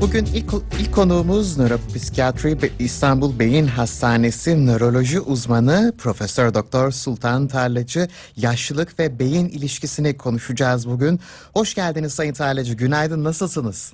Bugün 0.00 0.24
ilk, 0.24 0.52
ilk 0.80 0.94
konuğumuz 0.94 1.58
nöropsikiyatri 1.58 2.72
İstanbul 2.78 3.38
Beyin 3.38 3.66
Hastanesi 3.66 4.66
nöroloji 4.66 5.20
uzmanı 5.20 5.92
Profesör 5.98 6.54
Doktor 6.54 6.90
Sultan 6.90 7.48
Tarlacı. 7.48 8.08
Yaşlılık 8.36 8.98
ve 8.98 9.18
beyin 9.18 9.48
ilişkisini 9.48 10.16
konuşacağız 10.16 10.88
bugün. 10.88 11.20
Hoş 11.54 11.74
geldiniz 11.74 12.14
Sayın 12.14 12.32
Tarlacı. 12.32 12.74
Günaydın. 12.74 13.24
Nasılsınız? 13.24 13.92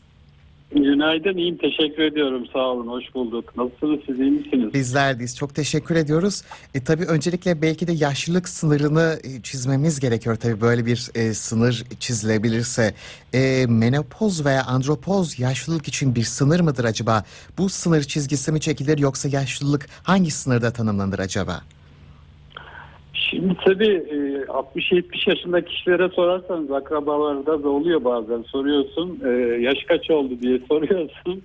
Günaydın, 0.76 1.36
iyiyim. 1.36 1.56
Teşekkür 1.56 2.02
ediyorum. 2.02 2.46
Sağ 2.52 2.58
olun, 2.58 2.86
hoş 2.86 3.14
bulduk. 3.14 3.56
Nasılsınız, 3.56 4.00
siz 4.06 4.20
iyi 4.20 4.30
misiniz? 4.30 4.74
Bizler 4.74 5.18
deyiz. 5.18 5.36
Çok 5.36 5.54
teşekkür 5.54 5.96
ediyoruz. 5.96 6.42
E, 6.74 6.84
tabii 6.84 7.04
öncelikle 7.04 7.62
belki 7.62 7.86
de 7.86 7.92
yaşlılık 7.92 8.48
sınırını 8.48 9.18
e, 9.24 9.42
çizmemiz 9.42 10.00
gerekiyor. 10.00 10.36
Tabii 10.36 10.60
böyle 10.60 10.86
bir 10.86 11.10
e, 11.14 11.34
sınır 11.34 11.84
çizilebilirse. 12.00 12.94
E, 13.34 13.66
menopoz 13.68 14.46
veya 14.46 14.64
andropoz 14.64 15.38
yaşlılık 15.38 15.88
için 15.88 16.14
bir 16.14 16.24
sınır 16.24 16.60
mıdır 16.60 16.84
acaba? 16.84 17.24
Bu 17.58 17.68
sınır 17.68 18.02
çizgisi 18.02 18.52
mi 18.52 18.60
çekilir 18.60 18.98
yoksa 18.98 19.28
yaşlılık 19.28 19.86
hangi 20.02 20.30
sınırda 20.30 20.72
tanımlanır 20.72 21.18
acaba? 21.18 21.62
Şimdi 23.36 23.56
tabii 23.64 23.92
e, 24.10 24.16
60-70 24.44 25.30
yaşındaki 25.30 25.68
kişilere 25.68 26.08
sorarsanız 26.08 26.70
akrabalarda 26.70 27.62
da 27.62 27.68
oluyor 27.68 28.04
bazen. 28.04 28.42
Soruyorsun, 28.42 29.20
e, 29.24 29.28
yaş 29.60 29.84
kaç 29.88 30.10
oldu 30.10 30.34
diye 30.42 30.58
soruyorsun. 30.68 31.42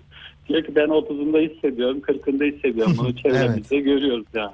Diyor 0.49 0.63
ki 0.63 0.75
ben 0.75 0.87
30'unda 0.87 1.49
hissediyorum, 1.49 1.99
40'ında 1.99 2.55
hissediyorum. 2.55 2.93
Bunu 2.97 3.15
çevremizde 3.23 3.79
görüyoruz 3.79 4.25
yani. 4.33 4.51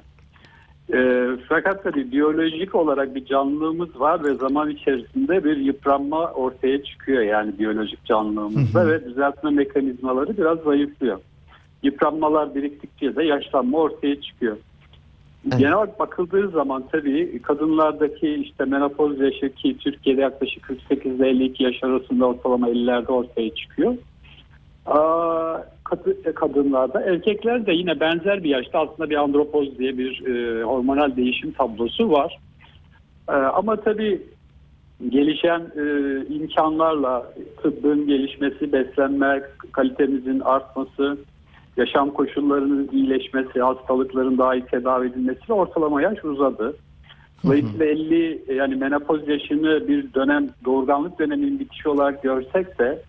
E, 0.93 1.27
fakat 1.49 1.83
tabii 1.83 2.11
biyolojik 2.11 2.75
olarak 2.75 3.15
bir 3.15 3.25
canlılığımız 3.25 3.99
var 3.99 4.23
ve 4.23 4.33
zaman 4.33 4.69
içerisinde 4.69 5.43
bir 5.43 5.57
yıpranma 5.57 6.31
ortaya 6.31 6.83
çıkıyor 6.83 7.21
yani 7.21 7.59
biyolojik 7.59 8.05
canlılığımızda 8.05 8.81
Hı 8.81 8.85
hı. 8.85 8.91
ve 8.91 9.05
düzeltme 9.05 9.51
mekanizmaları 9.51 10.37
biraz 10.37 10.59
zayıflıyor. 10.59 11.19
Yıpranmalar 11.83 12.55
biriktikçe 12.55 13.15
de 13.15 13.23
yaşlanma 13.23 13.77
ortaya 13.77 14.21
çıkıyor. 14.21 14.57
Evet. 15.45 15.59
Genel 15.59 15.87
bakıldığı 15.99 16.49
zaman 16.49 16.83
tabii 16.91 17.41
kadınlardaki 17.41 18.33
işte 18.33 18.65
menopoz 18.65 19.19
yaşı 19.19 19.53
ki 19.53 19.77
Türkiye'de 19.77 20.21
yaklaşık 20.21 20.63
48 20.63 21.15
ile 21.15 21.29
52 21.29 21.63
yaş 21.63 21.83
arasında 21.83 22.25
ortalama 22.25 22.69
50'lerde 22.69 23.11
ortaya 23.11 23.55
çıkıyor. 23.55 23.95
Aa, 24.85 25.57
kad- 25.85 26.33
kadınlarda 26.33 27.01
erkekler 27.01 27.65
de 27.65 27.73
yine 27.73 27.99
benzer 27.99 28.43
bir 28.43 28.49
yaşta 28.49 28.79
aslında 28.79 29.09
bir 29.09 29.15
andropoz 29.15 29.77
diye 29.79 29.97
bir 29.97 30.25
e, 30.25 30.63
hormonal 30.63 31.15
değişim 31.15 31.51
tablosu 31.51 32.11
var. 32.11 32.39
E, 33.29 33.31
ama 33.31 33.75
tabii 33.75 34.21
gelişen 35.09 35.59
e, 35.59 35.83
imkanlarla 36.35 37.33
tıbbın 37.61 38.07
gelişmesi, 38.07 38.71
beslenme 38.73 39.43
kalitemizin 39.71 40.39
artması, 40.39 41.17
yaşam 41.77 42.11
koşullarının 42.11 42.89
iyileşmesi, 42.91 43.61
hastalıkların 43.61 44.37
daha 44.37 44.55
iyi 44.55 44.65
tedavi 44.65 45.07
edilmesiyle 45.07 45.53
ortalama 45.53 46.01
yaş 46.01 46.25
uzadı. 46.25 46.75
Dolayısıyla 47.43 47.85
50 47.85 48.43
yani 48.55 48.75
menopoz 48.75 49.27
yaşını 49.27 49.87
bir 49.87 50.13
dönem 50.13 50.49
doğurganlık 50.65 51.19
döneminin 51.19 51.59
bitişi 51.59 51.89
olarak 51.89 52.23
görsek 52.23 52.79
de 52.79 53.01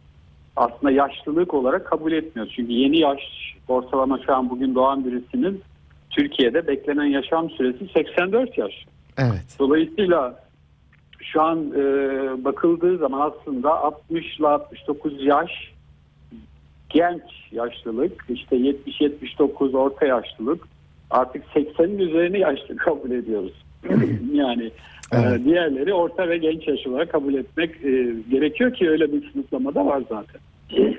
aslında 0.56 0.90
yaşlılık 0.90 1.54
olarak 1.54 1.86
kabul 1.86 2.12
etmiyoruz. 2.12 2.52
Çünkü 2.56 2.72
yeni 2.72 2.98
yaş 2.98 3.20
ortalama 3.68 4.18
şu 4.26 4.34
an 4.34 4.50
bugün 4.50 4.74
doğan 4.74 5.04
birisinin 5.04 5.62
Türkiye'de 6.10 6.66
beklenen 6.66 7.04
yaşam 7.04 7.50
süresi 7.50 7.88
84 7.94 8.58
yaş. 8.58 8.72
Evet. 9.18 9.56
Dolayısıyla 9.58 10.40
şu 11.20 11.42
an 11.42 11.72
e, 11.76 11.82
bakıldığı 12.44 12.98
zaman 12.98 13.30
aslında 13.30 13.78
60 13.78 14.38
ile 14.38 14.46
69 14.48 15.24
yaş 15.24 15.50
genç 16.90 17.22
yaşlılık, 17.52 18.24
işte 18.28 18.56
70-79 18.56 19.76
orta 19.76 20.06
yaşlılık, 20.06 20.64
artık 21.10 21.44
80'in 21.54 21.98
üzerine 21.98 22.38
yaşlı 22.38 22.76
kabul 22.84 23.10
ediyoruz. 23.10 23.64
yani 24.32 24.70
Evet. 25.12 25.40
e, 25.40 25.44
diğerleri 25.44 25.94
orta 25.94 26.28
ve 26.28 26.38
genç 26.38 26.68
yaş 26.68 26.86
olarak 26.86 27.12
kabul 27.12 27.34
etmek 27.34 27.70
e, 27.70 28.14
gerekiyor 28.30 28.74
ki 28.74 28.90
öyle 28.90 29.12
bir 29.12 29.32
sınıflama 29.32 29.74
da 29.74 29.86
var 29.86 30.02
zaten. 30.08 30.40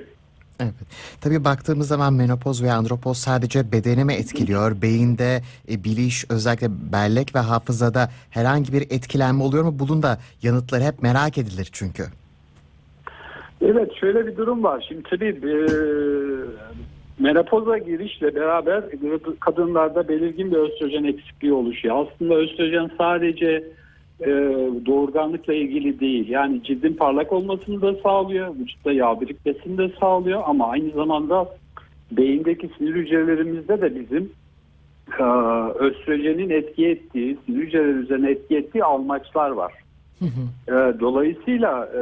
Evet. 0.61 0.73
Tabii 1.21 1.43
baktığımız 1.43 1.87
zaman 1.87 2.13
menopoz 2.13 2.63
ve 2.63 2.71
andropoz 2.71 3.17
sadece 3.17 3.71
bedeni 3.71 4.05
mi 4.05 4.13
etkiliyor? 4.13 4.81
Beyinde, 4.81 5.41
e, 5.71 5.83
biliş, 5.83 6.25
özellikle 6.29 6.67
bellek 6.93 7.35
ve 7.35 7.39
hafızada 7.39 8.09
herhangi 8.29 8.73
bir 8.73 8.81
etkilenme 8.81 9.43
oluyor 9.43 9.63
mu? 9.63 9.79
Bunun 9.79 10.03
da 10.03 10.19
yanıtları 10.43 10.83
hep 10.83 11.03
merak 11.03 11.37
edilir 11.37 11.69
çünkü. 11.71 12.03
Evet 13.61 13.95
şöyle 13.95 14.27
bir 14.27 14.37
durum 14.37 14.63
var. 14.63 14.85
Şimdi 14.87 15.03
tabii 15.03 15.25
e, 15.25 15.53
menopoza 17.19 17.77
girişle 17.77 18.35
beraber 18.35 18.83
kadınlarda 19.39 20.07
belirgin 20.07 20.51
bir 20.51 20.57
östrojen 20.57 21.03
eksikliği 21.03 21.53
oluşuyor. 21.53 22.05
Aslında 22.05 22.35
östrojen 22.35 22.91
sadece 22.97 23.63
e, 24.21 24.27
doğurganlıkla 24.85 25.53
ilgili 25.53 25.99
değil. 25.99 26.29
Yani 26.29 26.63
cildin 26.63 26.93
parlak 26.93 27.33
olmasını 27.33 27.81
da 27.81 27.95
sağlıyor. 28.03 28.55
Vücutta 28.55 28.91
yağ 28.91 29.21
birikmesini 29.21 29.77
de 29.77 29.91
sağlıyor. 29.99 30.41
Ama 30.45 30.67
aynı 30.67 30.89
zamanda 30.89 31.49
beyindeki 32.11 32.69
sinir 32.77 32.95
hücrelerimizde 32.95 33.81
de 33.81 33.99
bizim 33.99 34.31
e, 35.19 35.23
östrojenin 35.79 36.49
etki 36.49 36.87
ettiği, 36.87 37.37
sinir 37.45 37.57
hücreleri 37.57 37.97
üzerine 37.97 38.31
etki 38.31 38.57
ettiği 38.57 38.83
almaçlar 38.83 39.49
var. 39.49 39.73
E, 40.67 40.99
Dolayısıyla 40.99 41.85
e, 41.85 42.01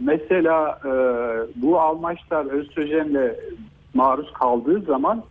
mesela 0.00 0.80
e, 0.84 0.90
bu 1.62 1.80
almaçlar 1.80 2.46
östrojenle 2.46 3.40
maruz 3.94 4.32
kaldığı 4.32 4.80
zaman 4.80 5.22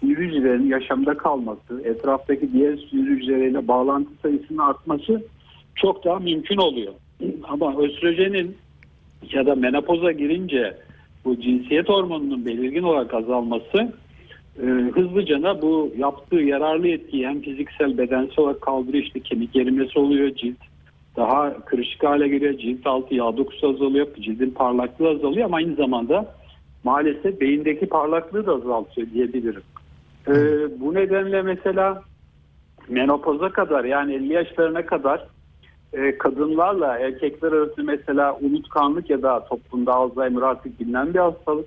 sinir 0.00 0.16
hücrelerinin 0.16 0.68
yaşamda 0.68 1.16
kalması, 1.16 1.82
etraftaki 1.84 2.52
diğer 2.52 2.76
sinir 2.90 3.10
hücreleriyle 3.10 3.68
bağlantı 3.68 4.10
sayısının 4.22 4.58
artması 4.58 5.22
çok 5.74 6.04
daha 6.04 6.18
mümkün 6.18 6.56
oluyor. 6.56 6.92
Ama 7.44 7.82
östrojenin 7.82 8.56
ya 9.32 9.46
da 9.46 9.54
menopoza 9.54 10.12
girince 10.12 10.76
bu 11.24 11.40
cinsiyet 11.40 11.88
hormonunun 11.88 12.46
belirgin 12.46 12.82
olarak 12.82 13.14
azalması 13.14 13.92
e, 14.62 14.66
hızlıca 14.66 15.62
bu 15.62 15.92
yaptığı 15.96 16.40
yararlı 16.40 16.88
etkiyi 16.88 17.28
hem 17.28 17.40
fiziksel 17.40 17.98
bedensel 17.98 18.38
olarak 18.38 18.60
kaldırıyor 18.60 19.04
işte 19.04 19.20
kemik 19.20 19.56
erimesi 19.56 19.98
oluyor 19.98 20.34
cilt 20.34 20.69
daha 21.16 21.64
kırışık 21.64 22.04
hale 22.04 22.28
geliyor 22.28 22.58
cilt 22.58 22.86
altı 22.86 23.14
yağ 23.14 23.36
dokusu 23.36 23.68
azalıyor 23.68 24.06
cildin 24.14 24.50
parlaklığı 24.50 25.08
azalıyor 25.08 25.46
ama 25.46 25.56
aynı 25.56 25.74
zamanda 25.74 26.34
maalesef 26.84 27.40
beyindeki 27.40 27.86
parlaklığı 27.86 28.46
da 28.46 28.52
azaltıyor 28.52 29.06
diyebilirim. 29.14 29.62
E, 30.28 30.34
bu 30.80 30.94
nedenle 30.94 31.42
mesela 31.42 32.02
menopoza 32.88 33.48
kadar 33.48 33.84
yani 33.84 34.14
50 34.14 34.32
yaşlarına 34.32 34.86
kadar 34.86 35.26
e, 35.92 36.18
kadınlarla 36.18 36.98
erkekler 36.98 37.52
arasında 37.52 37.82
mesela 37.82 38.38
unutkanlık 38.40 39.10
ya 39.10 39.22
da 39.22 39.44
toplumda 39.44 39.94
Alzheimer 39.94 40.42
artık 40.42 40.80
bilinen 40.80 41.14
bir 41.14 41.18
hastalık 41.18 41.66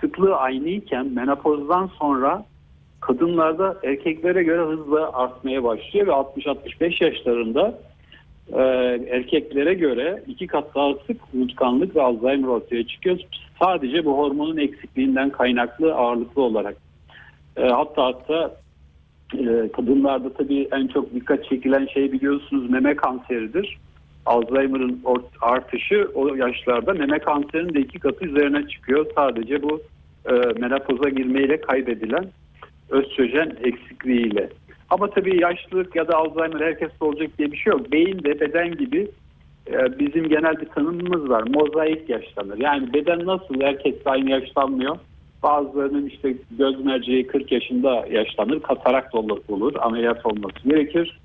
sıklığı 0.00 0.36
aynıyken 0.36 1.06
menopozdan 1.06 1.86
sonra 1.86 2.44
kadınlarda 3.00 3.76
erkeklere 3.82 4.42
göre 4.42 4.62
hızla 4.62 5.12
artmaya 5.12 5.64
başlıyor 5.64 6.06
ve 6.06 6.10
60-65 6.10 7.04
yaşlarında 7.04 7.78
e, 8.52 8.62
erkeklere 9.10 9.74
göre 9.74 10.22
iki 10.26 10.46
kat 10.46 10.74
daha 10.74 10.94
sık 11.06 11.16
unutkanlık 11.34 11.96
ve 11.96 12.02
Alzheimer 12.02 12.48
ortaya 12.48 12.86
çıkıyor. 12.86 13.18
Sadece 13.62 14.04
bu 14.04 14.18
hormonun 14.18 14.56
eksikliğinden 14.56 15.30
kaynaklı 15.30 15.94
ağırlıklı 15.94 16.42
olarak. 16.42 16.76
E, 17.56 17.62
hatta 17.62 18.04
hatta 18.04 18.56
e, 19.38 19.68
kadınlarda 19.72 20.32
tabii 20.32 20.68
en 20.72 20.86
çok 20.86 21.14
dikkat 21.14 21.44
çekilen 21.44 21.86
şey 21.86 22.12
biliyorsunuz 22.12 22.70
meme 22.70 22.96
kanseridir. 22.96 23.78
Alzheimer'ın 24.26 25.02
artışı 25.40 26.08
o 26.14 26.34
yaşlarda 26.34 26.92
meme 26.92 27.18
kanserinin 27.18 27.74
de 27.74 27.80
iki 27.80 27.98
katı 27.98 28.24
üzerine 28.24 28.68
çıkıyor. 28.68 29.06
Sadece 29.14 29.62
bu 29.62 29.82
e, 30.26 30.32
menopoza 30.32 31.08
girmeyle 31.08 31.60
kaybedilen 31.60 32.26
östrojen 32.90 33.56
eksikliğiyle. 33.64 34.48
Ama 34.92 35.10
tabii 35.10 35.42
yaşlılık 35.42 35.96
ya 35.96 36.08
da 36.08 36.16
Alzheimer 36.16 36.60
herkeste 36.60 37.04
olacak 37.04 37.30
diye 37.38 37.52
bir 37.52 37.56
şey 37.56 37.70
yok. 37.70 37.92
Beyin 37.92 38.18
de 38.18 38.40
beden 38.40 38.76
gibi 38.76 39.08
e, 39.66 39.98
bizim 39.98 40.28
genel 40.28 40.60
bir 40.60 40.68
tanımımız 40.68 41.28
var. 41.28 41.44
Mozaik 41.54 42.08
yaşlanır. 42.08 42.58
Yani 42.58 42.92
beden 42.94 43.26
nasıl 43.26 43.60
herkes 43.60 43.94
aynı 44.04 44.30
yaşlanmıyor. 44.30 44.96
Bazılarının 45.42 46.06
işte 46.06 46.34
göz 46.58 46.84
merceği 46.84 47.26
40 47.26 47.52
yaşında 47.52 48.06
yaşlanır. 48.10 48.60
Katarakt 48.60 49.14
olur, 49.14 49.38
olur 49.48 49.74
ameliyat 49.80 50.26
olması 50.26 50.68
gerekir. 50.68 51.18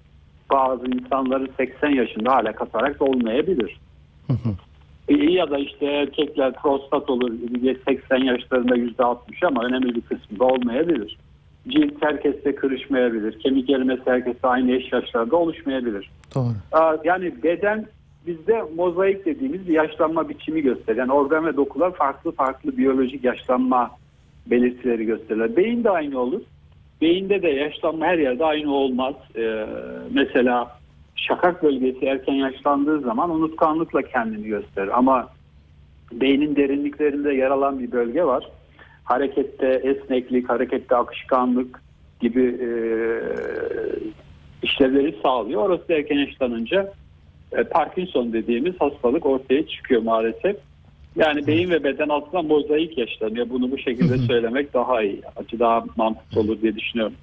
Bazı 0.52 0.86
insanların 0.88 1.50
80 1.58 1.90
yaşında 1.90 2.32
hala 2.32 2.52
katarakt 2.52 3.02
olmayabilir. 3.02 3.78
E, 5.08 5.14
ya 5.16 5.52
da 5.52 5.58
işte 5.58 5.86
erkekler 5.86 6.54
prostat 6.54 7.10
olur 7.10 7.32
80 7.88 8.18
yaşlarında 8.18 8.78
%60 8.78 9.18
ama 9.48 9.64
önemli 9.64 9.96
bir 9.96 10.02
kısmı 10.02 10.40
da 10.40 10.46
olmayabilir. 10.46 11.18
Cilt 11.68 11.94
herkeste 12.02 12.56
kırışmayabilir. 12.56 13.40
Kemik 13.40 13.70
erimesi 13.70 14.02
herkeste 14.06 14.48
aynı 14.48 14.72
yaş 14.72 14.92
yaşlarda 14.92 15.36
oluşmayabilir. 15.36 16.10
Doğru. 16.36 16.54
Yani 17.04 17.44
beden 17.44 17.86
bizde 18.28 18.64
mozaik 18.76 19.26
dediğimiz 19.26 19.68
bir 19.68 19.74
yaşlanma 19.74 20.30
biçimi 20.30 20.62
gösterir. 20.62 20.98
Yani 20.98 21.12
organ 21.12 21.46
ve 21.46 21.58
dokular 21.58 21.94
farklı 21.94 22.32
farklı 22.32 22.78
biyolojik 22.78 23.24
yaşlanma 23.24 23.92
belirtileri 24.46 25.06
gösterirler. 25.06 25.56
Beyin 25.58 25.84
de 25.84 25.90
aynı 25.90 26.20
olur. 26.20 26.42
Beyinde 27.02 27.42
de 27.42 27.50
yaşlanma 27.50 28.06
her 28.06 28.18
yerde 28.18 28.46
aynı 28.46 28.74
olmaz. 28.74 29.16
Ee, 29.36 29.66
mesela 30.12 30.78
şakak 31.16 31.64
bölgesi 31.64 32.06
erken 32.06 32.34
yaşlandığı 32.34 33.00
zaman 33.00 33.30
unutkanlıkla 33.30 34.02
kendini 34.02 34.48
gösterir. 34.48 34.98
Ama 34.98 35.30
beynin 36.12 36.56
derinliklerinde 36.56 37.34
yer 37.34 37.52
alan 37.52 37.80
bir 37.80 37.92
bölge 37.92 38.24
var. 38.24 38.50
Harekette 39.08 39.82
esneklik, 39.84 40.50
harekette 40.50 40.96
akışkanlık 40.96 41.82
gibi 42.20 42.44
e, 42.44 42.70
işlevleri 44.64 45.16
sağlıyor. 45.24 45.62
Orası 45.62 45.94
erken 45.94 46.18
yaşlanınca 46.18 46.94
e, 47.52 47.64
Parkinson 47.64 48.34
dediğimiz 48.34 48.74
hastalık 48.80 49.26
ortaya 49.26 49.68
çıkıyor 49.68 50.02
maalesef. 50.02 50.56
Yani 51.18 51.48
beyin 51.48 51.70
ve 51.70 51.84
beden 51.84 52.10
aslında 52.10 52.42
mozaik 52.42 52.98
yaşlanıyor. 52.98 53.50
Bunu 53.50 53.72
bu 53.72 53.78
şekilde 53.78 54.18
söylemek 54.18 54.74
daha 54.74 55.04
iyi. 55.04 55.22
Açı 55.36 55.60
daha 55.60 55.86
mantıklı 55.96 56.42
olur 56.42 56.62
diye 56.62 56.76
düşünüyorum. 56.76 57.14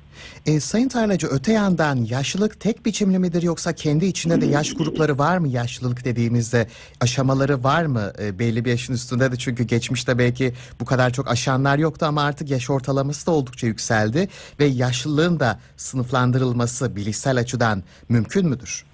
E, 0.46 0.60
Sayın 0.60 0.88
Tarlacı 0.88 1.26
öte 1.26 1.52
yandan 1.52 1.96
yaşlılık 1.96 2.60
tek 2.60 2.86
biçimli 2.86 3.18
midir 3.18 3.42
yoksa 3.42 3.72
kendi 3.72 4.06
içinde 4.06 4.40
de 4.40 4.46
yaş 4.46 4.74
grupları 4.74 5.18
var 5.18 5.38
mı 5.38 5.48
yaşlılık 5.48 6.04
dediğimizde 6.04 6.68
aşamaları 7.00 7.64
var 7.64 7.86
mı 7.86 8.12
E, 8.22 8.38
belli 8.38 8.64
bir 8.64 8.70
yaşın 8.70 8.94
üstünde 8.94 9.32
de 9.32 9.36
çünkü 9.36 9.64
geçmişte 9.64 10.18
belki 10.18 10.52
bu 10.80 10.84
kadar 10.84 11.10
çok 11.10 11.30
aşanlar 11.30 11.78
yoktu 11.78 12.06
ama 12.06 12.22
artık 12.22 12.50
yaş 12.50 12.70
ortalaması 12.70 13.26
da 13.26 13.30
oldukça 13.30 13.66
yükseldi 13.66 14.28
ve 14.60 14.64
yaşlılığın 14.64 15.40
da 15.40 15.60
sınıflandırılması 15.76 16.96
bilişsel 16.96 17.38
açıdan 17.38 17.82
mümkün 18.08 18.48
müdür? 18.48 18.84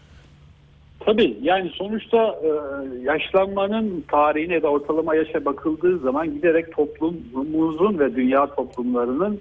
Tabii 1.01 1.39
yani 1.43 1.71
sonuçta 1.75 2.39
e, 2.43 2.49
yaşlanmanın 3.03 4.05
tarihine 4.09 4.55
ya 4.55 4.63
da 4.63 4.69
ortalama 4.69 5.15
yaşa 5.15 5.45
bakıldığı 5.45 5.99
zaman 5.99 6.35
giderek 6.35 6.77
toplumumuzun 6.77 7.99
ve 7.99 8.17
dünya 8.17 8.47
toplumlarının 8.47 9.41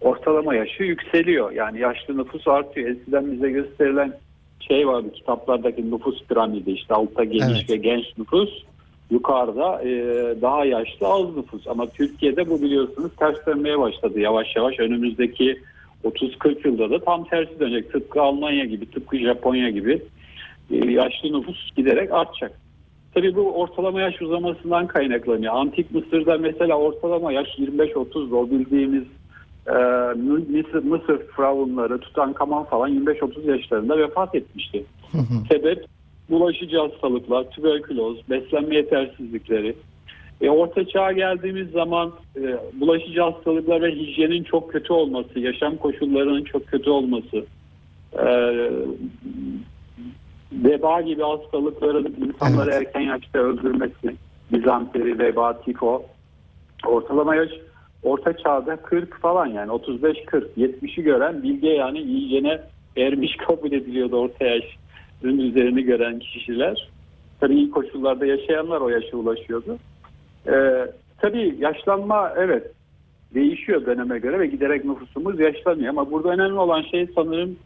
ortalama 0.00 0.54
yaşı 0.54 0.82
yükseliyor. 0.82 1.52
Yani 1.52 1.80
yaşlı 1.80 2.18
nüfus 2.18 2.48
artıyor. 2.48 2.90
Eskiden 2.90 3.32
bize 3.32 3.50
gösterilen 3.50 4.12
şey 4.60 4.86
vardı 4.86 5.12
kitaplardaki 5.12 5.90
nüfus 5.90 6.22
piramidi 6.24 6.70
işte 6.70 6.94
altta 6.94 7.24
geniş 7.24 7.58
Evet. 7.58 7.70
ve 7.70 7.76
genç 7.76 8.04
nüfus 8.18 8.50
yukarıda 9.10 9.82
e, 9.82 9.90
daha 10.42 10.64
yaşlı 10.64 11.06
az 11.06 11.36
nüfus. 11.36 11.66
Ama 11.66 11.86
Türkiye'de 11.86 12.50
bu 12.50 12.62
biliyorsunuz 12.62 13.10
ters 13.18 13.46
dönmeye 13.46 13.78
başladı 13.78 14.20
yavaş 14.20 14.56
yavaş. 14.56 14.80
Önümüzdeki 14.80 15.60
30-40 16.04 16.68
yılda 16.68 16.90
da 16.90 17.04
tam 17.04 17.24
tersi 17.24 17.60
dönecek. 17.60 17.92
Tıpkı 17.92 18.22
Almanya 18.22 18.64
gibi, 18.64 18.90
tıpkı 18.90 19.18
Japonya 19.18 19.70
gibi 19.70 20.02
yaşlı 20.70 21.32
nüfus 21.32 21.74
giderek 21.76 22.12
artacak. 22.12 22.52
Tabii 23.14 23.34
bu 23.34 23.52
ortalama 23.52 24.00
yaş 24.00 24.22
uzamasından 24.22 24.86
kaynaklanıyor. 24.86 25.54
Antik 25.54 25.94
Mısır'da 25.94 26.38
mesela 26.38 26.74
ortalama 26.74 27.32
yaş 27.32 27.48
25-30 27.58 28.34
o 28.34 28.50
bildiğimiz 28.50 29.04
e, 29.66 29.72
Mısır, 30.52 30.84
Mısır 30.84 31.26
firavunları 31.36 31.98
Tutankamon 31.98 32.64
falan 32.64 33.04
25-30 33.04 33.50
yaşlarında 33.50 33.98
vefat 33.98 34.34
etmişti. 34.34 34.84
Sebep 35.52 35.86
bulaşıcı 36.30 36.78
hastalıklar, 36.78 37.50
tüberküloz, 37.50 38.30
beslenme 38.30 38.76
yetersizlikleri. 38.76 39.76
E, 40.40 40.50
orta 40.50 40.88
çağa 40.88 41.12
geldiğimiz 41.12 41.70
zaman 41.70 42.12
e, 42.36 42.56
bulaşıcı 42.80 43.20
hastalıklar 43.20 43.82
ve 43.82 43.92
hijyenin 43.92 44.42
çok 44.42 44.72
kötü 44.72 44.92
olması, 44.92 45.40
yaşam 45.40 45.76
koşullarının 45.76 46.44
çok 46.44 46.66
kötü 46.66 46.90
olması, 46.90 47.44
e, 48.12 48.26
veba 50.64 51.00
gibi 51.00 51.22
hastalıkların 51.22 52.16
insanları 52.26 52.70
Evet. 52.70 52.86
erken 52.86 53.00
yaşta 53.00 53.38
öldürmesi, 53.38 54.16
dizanteri, 54.52 55.18
veba, 55.18 55.60
tifo. 55.60 56.02
Ortalama 56.86 57.34
yaş 57.34 57.50
orta 58.02 58.36
çağda 58.36 58.76
40 58.76 59.20
falan 59.20 59.46
yani 59.46 59.70
35-40, 59.70 60.44
70'i 60.56 61.02
gören 61.02 61.42
bilge 61.42 61.68
yani 61.68 61.98
iyicene 61.98 62.60
ermiş 62.96 63.36
kabul 63.46 63.72
ediliyordu 63.72 64.16
orta 64.16 64.44
yaşın 64.44 65.38
üzerini 65.38 65.82
gören 65.82 66.18
kişiler. 66.18 66.88
Tabii 67.40 67.54
iyi 67.54 67.70
koşullarda 67.70 68.26
yaşayanlar 68.26 68.80
o 68.80 68.88
yaşa 68.88 69.16
ulaşıyordu. 69.16 69.78
Ee, 70.48 70.86
tabii 71.18 71.56
yaşlanma 71.58 72.32
evet 72.36 72.72
değişiyor 73.34 73.86
döneme 73.86 74.18
göre 74.18 74.38
ve 74.40 74.46
giderek 74.46 74.84
nüfusumuz 74.84 75.40
yaşlanıyor 75.40 75.90
ama 75.90 76.10
burada 76.10 76.28
önemli 76.28 76.58
olan 76.58 76.82
şey 76.82 77.08
sanırım 77.14 77.56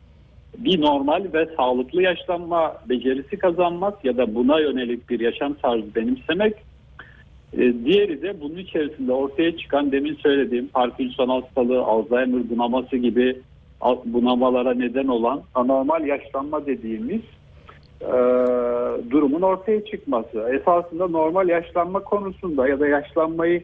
bir 0.59 0.81
normal 0.81 1.25
ve 1.33 1.49
sağlıklı 1.57 2.03
yaşlanma 2.03 2.77
becerisi 2.89 3.39
kazanmak 3.39 4.05
ya 4.05 4.17
da 4.17 4.35
buna 4.35 4.61
yönelik 4.61 5.11
bir 5.11 5.21
yaşam 5.21 5.55
tarzı 5.55 5.95
benimsemek. 5.95 6.55
Ee, 7.59 7.73
diğeri 7.85 8.23
de 8.23 8.41
bunun 8.41 8.57
içerisinde 8.57 9.13
ortaya 9.13 9.57
çıkan 9.57 9.93
demin 9.93 10.15
söylediğim 10.15 10.69
Parkinson 10.69 11.29
hastalığı, 11.29 11.83
Alzheimer 11.83 12.51
bunaması 12.51 12.97
gibi 12.97 13.39
al- 13.81 13.99
bunamalara 14.05 14.75
neden 14.75 15.07
olan 15.07 15.43
anormal 15.55 16.07
yaşlanma 16.07 16.67
dediğimiz 16.67 17.21
e, 18.01 18.13
durumun 19.11 19.43
ortaya 19.43 19.85
çıkması. 19.85 20.49
Esasında 20.61 21.09
normal 21.09 21.49
yaşlanma 21.49 22.01
konusunda 22.01 22.69
ya 22.69 22.81
da 22.81 22.89
yaşlanmayı 22.89 23.63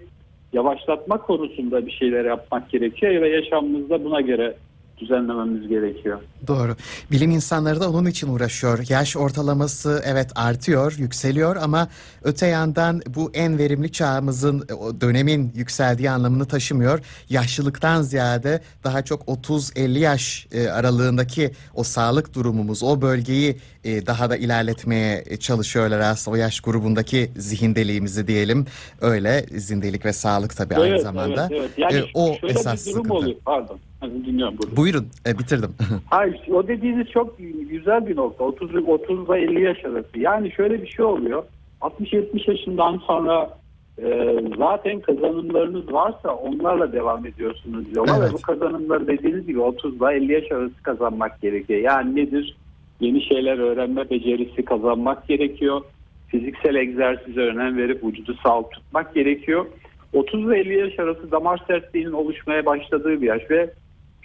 yavaşlatma 0.52 1.18
konusunda 1.18 1.86
bir 1.86 1.92
şeyler 1.92 2.24
yapmak 2.24 2.70
gerekiyor 2.70 3.22
da 3.22 3.26
yaşamımızda 3.26 4.04
buna 4.04 4.20
göre 4.20 4.54
düzenlememiz 5.00 5.68
gerekiyor. 5.68 6.20
Doğru. 6.46 6.76
Bilim 7.10 7.30
insanları 7.30 7.80
da 7.80 7.90
onun 7.90 8.06
için 8.06 8.28
uğraşıyor. 8.28 8.78
Yaş 8.88 9.16
ortalaması 9.16 10.02
evet 10.06 10.30
artıyor, 10.34 10.94
yükseliyor 10.98 11.56
ama 11.56 11.88
öte 12.22 12.46
yandan 12.46 13.02
bu 13.14 13.30
en 13.34 13.58
verimli 13.58 13.92
çağımızın 13.92 14.68
dönemin 15.00 15.52
yükseldiği 15.54 16.10
anlamını 16.10 16.44
taşımıyor. 16.44 17.00
Yaşlılıktan 17.30 18.02
ziyade 18.02 18.60
daha 18.84 19.02
çok 19.02 19.22
30-50 19.22 19.98
yaş 19.98 20.46
e, 20.52 20.68
aralığındaki 20.68 21.50
o 21.74 21.82
sağlık 21.82 22.34
durumumuz, 22.34 22.82
o 22.82 23.02
bölgeyi 23.02 23.56
e, 23.84 24.06
daha 24.06 24.30
da 24.30 24.36
ilerletmeye 24.36 25.24
e, 25.26 25.36
çalışıyorlar 25.36 26.00
aslında 26.00 26.34
o 26.34 26.38
yaş 26.38 26.60
grubundaki 26.60 27.30
zihindeliğimizi 27.36 28.26
diyelim. 28.26 28.66
Öyle 29.00 29.46
zindelik 29.56 30.04
ve 30.04 30.12
sağlık 30.12 30.56
tabii 30.56 30.76
aynı 30.76 31.00
zamanda. 31.00 31.48
Evet, 31.50 31.60
evet. 31.60 31.78
Yani 31.78 32.04
o 32.14 32.36
esas 32.42 32.86
bir 32.86 32.92
durum 32.92 33.04
sıkıntı. 33.04 33.14
oluyor. 33.14 33.36
Pardon. 33.44 33.78
Dinliyorum 34.02 34.58
burada. 34.58 34.76
Buyurun, 34.76 35.06
e, 35.26 35.38
bitirdim. 35.38 35.70
Hayır, 36.10 36.40
o 36.52 36.68
dediğiniz 36.68 37.06
çok 37.10 37.38
güzel 37.70 38.06
bir 38.06 38.16
nokta. 38.16 38.44
30 38.44 38.74
30 38.88 39.28
ile 39.28 39.38
50 39.42 39.62
yaş 39.62 39.84
arası. 39.84 40.18
Yani 40.18 40.52
şöyle 40.52 40.82
bir 40.82 40.86
şey 40.86 41.04
oluyor. 41.04 41.44
60-70 41.80 42.50
yaşından 42.50 42.98
sonra 42.98 43.58
e, 44.02 44.36
zaten 44.58 45.00
kazanımlarınız 45.00 45.92
varsa 45.92 46.34
onlarla 46.34 46.92
devam 46.92 47.26
ediyorsunuz 47.26 47.84
yola 47.96 48.16
Evet. 48.18 48.30
ve 48.30 48.32
bu 48.32 48.42
kazanımları 48.42 49.06
dediğiniz 49.06 49.46
gibi 49.46 49.60
30 49.60 49.96
ile 49.96 50.14
50 50.14 50.32
yaş 50.32 50.52
arası 50.52 50.82
kazanmak 50.82 51.42
gerekiyor. 51.42 51.80
Yani 51.80 52.16
nedir? 52.16 52.56
Yeni 53.00 53.22
şeyler 53.22 53.58
öğrenme 53.58 54.10
becerisi 54.10 54.64
kazanmak 54.64 55.28
gerekiyor. 55.28 55.80
Fiziksel 56.28 56.74
egzersize 56.74 57.40
önem 57.40 57.76
verip 57.76 58.04
vücudu 58.04 58.36
sağlık 58.42 58.72
tutmak 58.72 59.14
gerekiyor. 59.14 59.66
30 60.12 60.44
ile 60.44 60.58
50 60.58 60.78
yaş 60.78 60.98
arası 60.98 61.30
damar 61.30 61.64
sertliğinin 61.66 62.12
oluşmaya 62.12 62.66
başladığı 62.66 63.22
bir 63.22 63.26
yaş 63.26 63.50
ve 63.50 63.70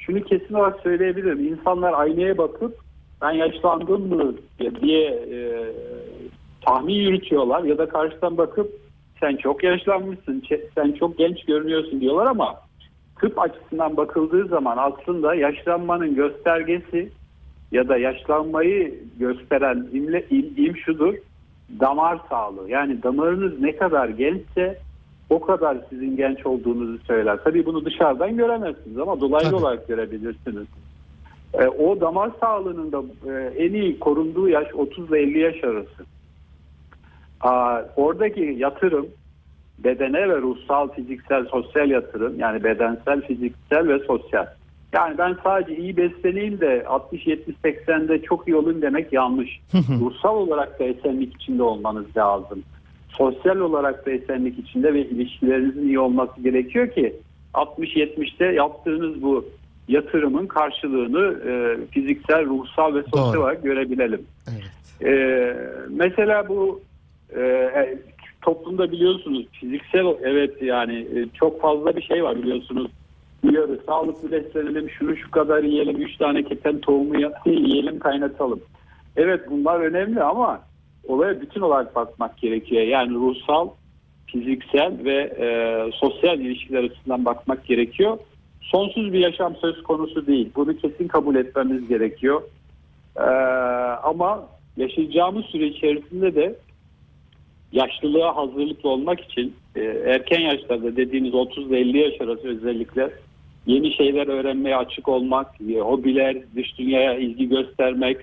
şunu 0.05 0.23
kesin 0.23 0.53
olarak 0.53 0.79
söyleyebilirim. 0.79 1.47
İnsanlar 1.47 1.93
aynaya 1.93 2.37
bakıp 2.37 2.77
ben 3.21 3.31
yaşlandım 3.31 4.07
mı 4.07 4.35
diye 4.81 5.09
e, 5.09 5.37
tahmin 6.61 6.93
yürütüyorlar 6.93 7.63
ya 7.63 7.77
da 7.77 7.89
karşıdan 7.89 8.37
bakıp 8.37 8.71
sen 9.19 9.35
çok 9.35 9.63
yaşlanmışsın, 9.63 10.43
sen 10.75 10.91
çok 10.91 11.17
genç 11.17 11.45
görünüyorsun 11.45 12.01
diyorlar 12.01 12.25
ama 12.25 12.55
tıp 13.19 13.39
açısından 13.39 13.97
bakıldığı 13.97 14.47
zaman 14.47 14.77
aslında 14.77 15.35
yaşlanmanın 15.35 16.15
göstergesi 16.15 17.09
ya 17.71 17.87
da 17.87 17.97
yaşlanmayı 17.97 18.99
gösteren 19.19 19.87
imle, 19.93 20.25
im, 20.29 20.53
im 20.57 20.77
şudur 20.77 21.15
damar 21.79 22.19
sağlığı. 22.29 22.69
Yani 22.69 23.03
damarınız 23.03 23.59
ne 23.59 23.75
kadar 23.75 24.09
gençse 24.09 24.79
o 25.33 25.41
kadar 25.41 25.77
sizin 25.89 26.17
genç 26.17 26.45
olduğunuzu 26.45 27.03
söyler. 27.03 27.39
Tabii 27.43 27.65
bunu 27.65 27.85
dışarıdan 27.85 28.37
göremezsiniz 28.37 28.97
ama 28.97 29.21
dolaylı 29.21 29.49
Tabii. 29.49 29.55
olarak 29.55 29.87
görebilirsiniz. 29.87 30.67
E, 31.53 31.67
o 31.67 32.01
damar 32.01 32.31
sağlığının 32.39 32.91
da 32.91 33.03
e, 33.31 33.53
en 33.65 33.73
iyi 33.73 33.99
korunduğu 33.99 34.49
yaş 34.49 34.67
30 34.73 35.09
ile 35.09 35.19
50 35.19 35.39
yaş 35.39 35.63
arası. 35.63 36.05
Aa, 37.41 37.81
oradaki 37.95 38.55
yatırım 38.57 39.07
bedene 39.79 40.29
ve 40.29 40.41
ruhsal, 40.41 40.89
fiziksel, 40.89 41.45
sosyal 41.45 41.89
yatırım 41.89 42.39
yani 42.39 42.63
bedensel, 42.63 43.21
fiziksel 43.21 43.87
ve 43.87 43.99
sosyal. 43.99 44.45
Yani 44.93 45.17
ben 45.17 45.37
sadece 45.43 45.77
iyi 45.77 45.97
besleneyim 45.97 46.59
de 46.59 46.85
60 46.87 47.27
70 47.27 47.55
80'de 47.55 48.21
çok 48.21 48.47
iyi 48.47 48.55
olayım 48.55 48.81
demek 48.81 49.13
yanlış. 49.13 49.59
Ruhsal 49.73 50.37
olarak 50.37 50.79
da 50.79 50.83
esenlik 50.83 51.35
içinde 51.35 51.63
olmanız 51.63 52.17
lazım. 52.17 52.63
Sosyal 53.17 53.57
olarak 53.57 54.05
da 54.05 54.11
esenlik 54.11 54.59
içinde 54.59 54.93
ve 54.93 55.01
ilişkilerinizin 55.01 55.87
iyi 55.87 55.99
olması 55.99 56.41
gerekiyor 56.41 56.91
ki 56.91 57.15
60 57.53 57.95
70'te 57.95 58.45
yaptığınız 58.45 59.21
bu 59.21 59.45
yatırımın 59.87 60.47
karşılığını 60.47 61.39
e, 61.49 61.77
fiziksel, 61.91 62.45
ruhsal 62.45 62.95
ve 62.95 63.03
sosyal 63.03 63.33
Doğru. 63.33 63.41
olarak 63.41 63.63
görebilelim. 63.63 64.21
evet. 64.47 64.73
Ee, 65.05 65.55
mesela 65.89 66.47
bu 66.47 66.81
e, 67.35 67.69
toplumda 68.41 68.91
biliyorsunuz 68.91 69.45
fiziksel 69.51 70.05
evet 70.21 70.61
yani 70.61 70.95
e, 70.95 71.25
çok 71.33 71.61
fazla 71.61 71.95
bir 71.95 72.01
şey 72.01 72.23
var 72.23 72.37
biliyorsunuz. 72.37 72.91
Uyarı, 73.43 73.79
sağlıklı 73.85 74.31
beslenelim, 74.31 74.89
şunu 74.89 75.17
şu 75.17 75.31
kadar 75.31 75.63
yiyelim, 75.63 76.01
üç 76.01 76.17
tane 76.17 76.43
keten 76.43 76.79
tohumu 76.79 77.15
yiyelim, 77.45 77.99
kaynatalım. 77.99 78.61
Evet 79.15 79.41
bunlar 79.49 79.79
önemli 79.79 80.21
ama 80.23 80.61
olaya 81.07 81.41
bütün 81.41 81.61
olarak 81.61 81.95
bakmak 81.95 82.37
gerekiyor. 82.37 82.81
Yani 82.81 83.13
ruhsal, 83.13 83.69
fiziksel 84.25 85.05
ve 85.05 85.15
e, 85.15 85.47
sosyal 85.93 86.39
ilişkiler 86.39 86.83
açısından 86.83 87.25
bakmak 87.25 87.65
gerekiyor. 87.65 88.17
Sonsuz 88.61 89.13
bir 89.13 89.19
yaşam 89.19 89.55
söz 89.55 89.83
konusu 89.83 90.27
değil. 90.27 90.49
Bunu 90.55 90.77
kesin 90.77 91.07
kabul 91.07 91.35
etmemiz 91.35 91.87
gerekiyor. 91.87 92.41
Ee, 93.17 93.21
ama 94.03 94.47
yaşayacağımız 94.77 95.45
süre 95.45 95.67
içerisinde 95.67 96.35
de 96.35 96.55
yaşlılığa 97.71 98.35
hazırlıklı 98.35 98.89
olmak 98.89 99.19
için 99.19 99.53
e, 99.75 99.81
erken 100.05 100.39
yaşlarda 100.39 100.95
dediğiniz 100.95 101.33
30 101.33 101.67
ile 101.67 101.79
50 101.79 101.97
yaş 101.97 102.21
arası 102.21 102.47
özellikle 102.47 103.09
yeni 103.65 103.93
şeyler 103.93 104.27
öğrenmeye 104.27 104.77
açık 104.77 105.07
olmak, 105.07 105.61
e, 105.61 105.79
hobiler, 105.79 106.37
dış 106.55 106.77
dünyaya 106.77 107.17
ilgi 107.17 107.49
göstermek, 107.49 108.17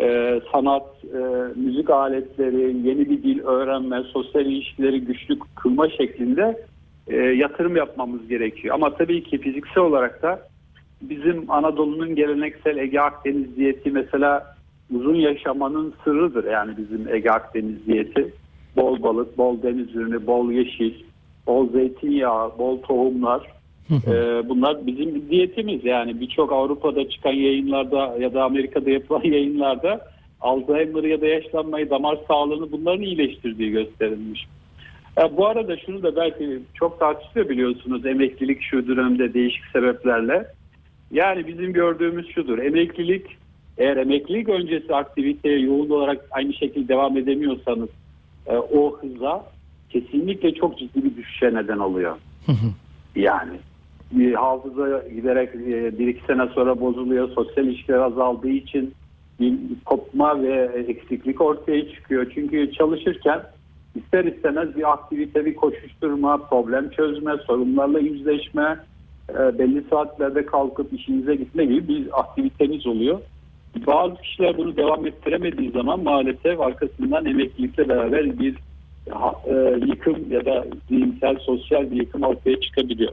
e, 0.00 0.40
sanat, 0.52 1.04
e, 1.04 1.18
müzik 1.56 1.90
aletleri, 1.90 2.88
yeni 2.88 3.10
bir 3.10 3.22
dil 3.22 3.40
öğrenme, 3.40 4.02
sosyal 4.02 4.46
ilişkileri 4.46 5.00
güçlü 5.00 5.38
kılma 5.56 5.90
şeklinde 5.90 6.64
e, 7.08 7.16
yatırım 7.16 7.76
yapmamız 7.76 8.28
gerekiyor. 8.28 8.74
Ama 8.74 8.94
tabii 8.94 9.24
ki 9.24 9.38
fiziksel 9.38 9.82
olarak 9.82 10.22
da 10.22 10.40
bizim 11.02 11.50
Anadolu'nun 11.50 12.14
geleneksel 12.14 12.76
Ege 12.76 13.00
Akdeniz 13.00 13.56
diyeti 13.56 13.90
mesela 13.90 14.56
uzun 14.94 15.14
yaşamanın 15.14 15.94
sırrıdır. 16.04 16.44
Yani 16.44 16.76
bizim 16.76 17.14
Ege 17.14 17.30
Akdeniz 17.30 17.86
diyeti 17.86 18.32
bol 18.76 19.02
balık, 19.02 19.38
bol 19.38 19.62
deniz 19.62 19.96
ürünü, 19.96 20.26
bol 20.26 20.50
yeşil, 20.50 20.94
bol 21.46 21.72
zeytinyağı, 21.72 22.58
bol 22.58 22.82
tohumlar. 22.82 23.55
Ee, 23.90 24.48
bunlar 24.48 24.86
bizim 24.86 25.30
diyetimiz 25.30 25.84
yani 25.84 26.20
birçok 26.20 26.52
Avrupa'da 26.52 27.08
çıkan 27.08 27.32
yayınlarda 27.32 28.16
ya 28.20 28.34
da 28.34 28.44
Amerika'da 28.44 28.90
yapılan 28.90 29.22
yayınlarda 29.24 30.00
Alzheimer 30.40 31.04
ya 31.04 31.20
da 31.20 31.26
yaşlanmayı, 31.26 31.90
damar 31.90 32.18
sağlığını 32.28 32.72
bunların 32.72 33.02
iyileştirdiği 33.02 33.70
gösterilmiş. 33.70 34.46
Ya 35.16 35.36
bu 35.36 35.46
arada 35.46 35.76
şunu 35.76 36.02
da 36.02 36.16
belki 36.16 36.62
çok 36.74 37.00
tartışılıyor 37.00 37.48
biliyorsunuz 37.48 38.06
emeklilik 38.06 38.62
şu 38.62 38.88
dönemde 38.88 39.34
değişik 39.34 39.64
sebeplerle. 39.72 40.46
Yani 41.10 41.46
bizim 41.46 41.72
gördüğümüz 41.72 42.28
şudur. 42.34 42.58
Emeklilik 42.58 43.26
eğer 43.78 43.96
emeklilik 43.96 44.48
öncesi 44.48 44.94
aktiviteye 44.94 45.58
yoğun 45.58 45.90
olarak 45.90 46.24
aynı 46.30 46.54
şekilde 46.54 46.88
devam 46.88 47.16
edemiyorsanız 47.16 47.88
e, 48.46 48.56
o 48.56 48.98
hıza 48.98 49.44
kesinlikle 49.90 50.54
çok 50.54 50.78
ciddi 50.78 51.04
bir 51.04 51.16
düşüşe 51.16 51.54
neden 51.54 51.78
oluyor. 51.78 52.16
yani 53.16 53.58
bir 54.12 54.34
hafıza 54.34 55.02
giderek 55.14 55.54
e, 55.54 55.98
bir 55.98 56.08
iki 56.08 56.24
sene 56.26 56.46
sonra 56.46 56.80
bozuluyor. 56.80 57.28
Sosyal 57.28 57.66
ilişkiler 57.66 57.98
azaldığı 57.98 58.48
için 58.48 58.94
bir 59.40 59.54
kopma 59.84 60.42
ve 60.42 60.84
eksiklik 60.88 61.40
ortaya 61.40 61.88
çıkıyor. 61.88 62.32
Çünkü 62.34 62.72
çalışırken 62.72 63.42
ister 63.94 64.24
istemez 64.24 64.76
bir 64.76 64.92
aktivite, 64.92 65.44
bir 65.44 65.54
koşuşturma, 65.54 66.36
problem 66.36 66.90
çözme, 66.90 67.32
sorunlarla 67.46 67.98
yüzleşme, 67.98 68.78
e, 69.30 69.58
belli 69.58 69.84
saatlerde 69.90 70.46
kalkıp 70.46 70.92
işinize 70.92 71.34
gitme 71.34 71.64
gibi 71.64 71.88
bir 71.88 72.20
aktiviteniz 72.20 72.86
oluyor. 72.86 73.20
Bazı 73.86 74.16
kişiler 74.16 74.56
bunu 74.56 74.76
devam 74.76 75.06
ettiremediği 75.06 75.70
zaman 75.70 76.02
maalesef 76.02 76.60
arkasından 76.60 77.26
emeklilikle 77.26 77.88
beraber 77.88 78.38
bir 78.38 78.54
e, 79.46 79.86
yıkım 79.86 80.16
ya 80.30 80.44
da 80.44 80.64
zihinsel, 80.88 81.36
sosyal 81.36 81.90
bir 81.90 81.96
yıkım 81.96 82.22
ortaya 82.22 82.60
çıkabiliyor. 82.60 83.12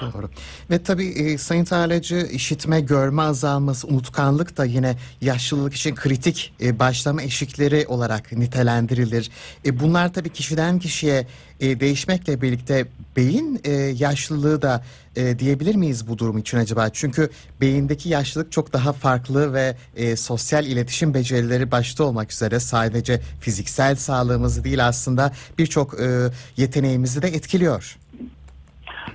Doğru. 0.00 0.30
Ve 0.70 0.82
tabii 0.82 1.06
e, 1.06 1.38
Sayın 1.38 1.64
Tarlacı 1.64 2.28
işitme, 2.32 2.80
görme 2.80 3.22
azalması, 3.22 3.86
unutkanlık 3.86 4.56
da 4.56 4.64
yine 4.64 4.96
yaşlılık 5.20 5.74
için 5.74 5.94
kritik 5.94 6.54
e, 6.60 6.78
başlama 6.78 7.22
eşikleri 7.22 7.86
olarak 7.88 8.32
nitelendirilir. 8.32 9.30
E, 9.64 9.80
bunlar 9.80 10.12
tabii 10.12 10.28
kişiden 10.28 10.78
kişiye 10.78 11.26
e, 11.60 11.80
değişmekle 11.80 12.42
birlikte 12.42 12.86
beyin 13.16 13.60
e, 13.64 13.72
yaşlılığı 13.72 14.62
da 14.62 14.84
e, 15.16 15.38
diyebilir 15.38 15.74
miyiz 15.74 16.08
bu 16.08 16.18
durum 16.18 16.38
için 16.38 16.58
acaba? 16.58 16.90
Çünkü 16.92 17.30
beyindeki 17.60 18.08
yaşlılık 18.08 18.52
çok 18.52 18.72
daha 18.72 18.92
farklı 18.92 19.52
ve 19.52 19.76
e, 19.96 20.16
sosyal 20.16 20.66
iletişim 20.66 21.14
becerileri 21.14 21.70
başta 21.70 22.04
olmak 22.04 22.32
üzere 22.32 22.60
sadece 22.60 23.20
fiziksel 23.40 23.96
sağlığımızı 23.96 24.64
değil 24.64 24.86
aslında 24.86 25.32
birçok 25.58 26.00
e, 26.00 26.30
yeteneğimizi 26.56 27.22
de 27.22 27.28
etkiliyor. 27.28 27.96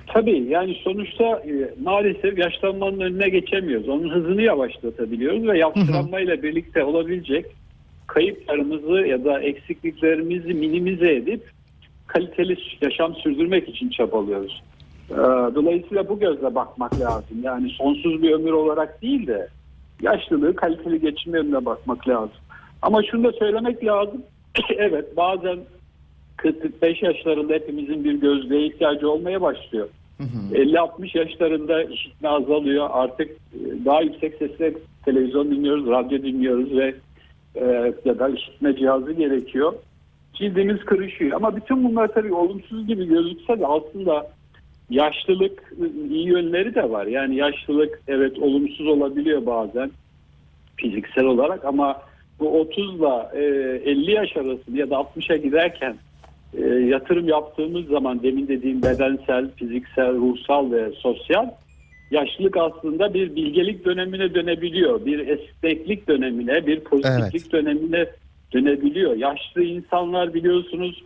Tabii 0.06 0.46
yani 0.48 0.74
sonuçta 0.84 1.24
e, 1.24 1.74
maalesef 1.82 2.38
yaşlanmanın 2.38 3.00
önüne 3.00 3.28
geçemiyoruz. 3.28 3.88
Onun 3.88 4.10
hızını 4.10 4.42
yavaşlatabiliyoruz 4.42 5.46
ve 5.46 5.58
yaşlanmayla 5.58 6.42
birlikte 6.42 6.84
olabilecek 6.84 7.46
kayıplarımızı 8.06 9.06
ya 9.06 9.24
da 9.24 9.40
eksikliklerimizi 9.40 10.54
minimize 10.54 11.14
edip 11.14 11.50
kaliteli 12.06 12.56
yaşam 12.80 13.14
sürdürmek 13.14 13.68
için 13.68 13.88
çabalıyoruz. 13.88 14.62
Ee, 15.10 15.14
Dolayısıyla 15.54 16.08
bu 16.08 16.18
gözle 16.18 16.54
bakmak 16.54 17.00
lazım. 17.00 17.36
Yani 17.42 17.70
sonsuz 17.70 18.22
bir 18.22 18.32
ömür 18.32 18.52
olarak 18.52 19.02
değil 19.02 19.26
de 19.26 19.48
yaşlılığı 20.02 20.56
kaliteli 20.56 21.00
geçirme 21.00 21.38
yönüne 21.38 21.64
bakmak 21.64 22.08
lazım. 22.08 22.36
Ama 22.82 23.02
şunu 23.10 23.24
da 23.24 23.32
söylemek 23.32 23.84
lazım. 23.84 24.22
evet 24.76 25.16
bazen 25.16 25.58
40-45 26.44 27.04
yaşlarında 27.04 27.54
hepimizin 27.54 28.04
bir 28.04 28.14
gözlüğe 28.14 28.66
ihtiyacı 28.66 29.10
olmaya 29.10 29.42
başlıyor. 29.42 29.88
50-60 30.52 31.18
yaşlarında 31.18 31.82
işitme 31.82 32.28
azalıyor. 32.28 32.88
Artık 32.92 33.30
e, 33.30 33.84
daha 33.84 34.00
yüksek 34.02 34.34
sesle 34.34 34.74
televizyon 35.04 35.50
dinliyoruz, 35.50 35.86
radyo 35.86 36.22
dinliyoruz 36.22 36.76
ve 36.76 36.94
e, 37.54 37.94
ya 38.04 38.18
da 38.18 38.28
işitme 38.28 38.76
cihazı 38.76 39.12
gerekiyor. 39.12 39.72
Cildimiz 40.34 40.84
kırışıyor. 40.84 41.32
Ama 41.32 41.56
bütün 41.56 41.84
bunlar 41.84 42.08
tabii 42.08 42.34
olumsuz 42.34 42.86
gibi 42.86 43.08
gözükse 43.08 43.60
de 43.60 43.66
aslında 43.66 44.30
yaşlılık 44.90 45.74
iyi 46.10 46.26
yönleri 46.26 46.74
de 46.74 46.90
var. 46.90 47.06
Yani 47.06 47.36
yaşlılık 47.36 48.02
evet 48.08 48.38
olumsuz 48.38 48.86
olabiliyor 48.86 49.46
bazen 49.46 49.90
fiziksel 50.76 51.24
olarak 51.24 51.64
ama 51.64 52.02
bu 52.40 52.60
30 52.60 52.94
ile 52.94 53.40
50 53.90 54.10
yaş 54.10 54.36
arası 54.36 54.76
ya 54.76 54.90
da 54.90 54.94
60'a 54.94 55.36
giderken 55.36 55.96
e, 56.58 56.64
yatırım 56.66 57.28
yaptığımız 57.28 57.86
zaman 57.86 58.22
demin 58.22 58.48
dediğim 58.48 58.82
bedensel, 58.82 59.50
fiziksel, 59.56 60.14
ruhsal 60.14 60.72
ve 60.72 60.90
sosyal 60.90 61.50
yaşlılık 62.10 62.56
aslında 62.56 63.14
bir 63.14 63.36
bilgelik 63.36 63.84
dönemine 63.84 64.34
dönebiliyor. 64.34 65.06
Bir 65.06 65.28
esneklik 65.28 66.08
dönemine, 66.08 66.66
bir 66.66 66.80
pozitiflik 66.80 67.42
Evet. 67.42 67.52
dönemine 67.52 68.06
dönebiliyor. 68.52 69.16
Yaşlı 69.16 69.62
insanlar 69.62 70.34
biliyorsunuz 70.34 71.04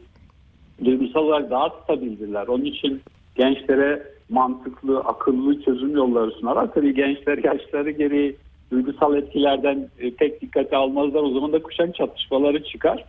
duygusal 0.85 1.21
olarak 1.21 1.50
daha 1.50 1.71
stabildirler. 1.85 2.47
Onun 2.47 2.65
için 2.65 3.03
gençlere 3.37 4.03
mantıklı, 4.29 5.00
akıllı 5.00 5.62
çözüm 5.62 5.97
yolları 5.97 6.31
sunarlar. 6.31 6.75
Tabii 6.75 6.95
gençler 6.95 7.38
yaşları 7.45 7.91
gereği 7.91 8.37
duygusal 8.71 9.17
etkilerden 9.17 9.88
e, 9.99 10.11
pek 10.11 10.43
dikkate 10.43 10.76
almazlar. 10.76 11.23
O 11.23 11.31
zaman 11.31 11.53
da 11.53 11.62
kuşak 11.62 11.95
çatışmaları 11.95 12.65
çıkar. 12.65 13.05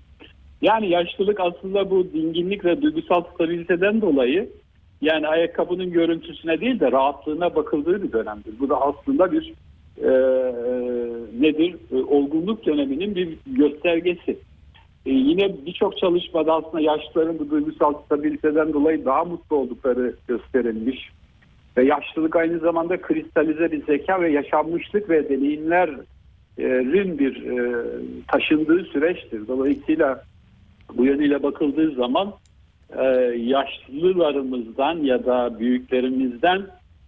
Yani 0.62 0.90
yaşlılık 0.90 1.40
aslında 1.40 1.90
bu 1.90 2.14
dinginlik 2.14 2.66
ve 2.66 2.82
duygusal 2.82 3.24
stabiliteden 3.34 4.02
dolayı 4.02 4.50
yani 5.02 5.28
ayakkabının 5.28 5.92
görüntüsüne 5.92 6.62
değil 6.62 6.80
de 6.80 6.92
rahatlığına 6.92 7.56
bakıldığı 7.56 8.04
bir 8.04 8.12
dönemdir. 8.12 8.54
Bu 8.60 8.70
da 8.70 8.82
aslında 8.82 9.32
bir 9.32 9.54
e, 9.98 10.12
nedir? 11.40 11.76
E, 11.92 11.96
olgunluk 11.96 12.66
döneminin 12.66 13.16
bir 13.16 13.38
göstergesi. 13.46 14.38
E, 15.06 15.12
yine 15.12 15.66
birçok 15.66 15.98
çalışmada 15.98 16.54
aslında 16.54 16.80
yaşlıların 16.80 17.40
bu 17.40 17.50
duygusal 17.50 17.94
stabiliteden 18.06 18.74
dolayı 18.74 19.06
daha 19.06 19.24
mutlu 19.24 19.56
oldukları 19.56 20.16
gösterilmiş. 20.28 21.10
Ve 21.78 21.86
yaşlılık 21.86 22.36
aynı 22.36 22.60
zamanda 22.60 23.02
kristalize 23.02 23.72
bir 23.72 23.86
zeka 23.86 24.22
ve 24.22 24.32
yaşanmışlık 24.32 25.10
ve 25.10 25.30
deneyimlerin 25.30 27.20
bir 27.20 27.44
e, 27.44 27.84
taşındığı 28.28 28.84
süreçtir. 28.84 29.48
Dolayısıyla 29.48 30.24
bu 30.94 31.06
yönüyle 31.06 31.44
bakıldığı 31.44 31.92
zaman 31.92 32.34
e, 33.00 33.04
yaşlılarımızdan 33.38 34.98
ya 34.98 35.26
da 35.26 35.60
büyüklerimizden 35.60 36.62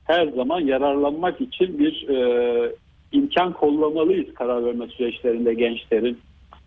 her 0.03 0.27
zaman 0.27 0.59
yararlanmak 0.62 1.41
için 1.41 1.79
bir 1.79 2.09
e, 2.09 2.71
imkan 3.12 3.53
kollamalıyız 3.53 4.33
karar 4.33 4.65
verme 4.65 4.88
süreçlerinde 4.88 5.53
gençlerin. 5.53 6.17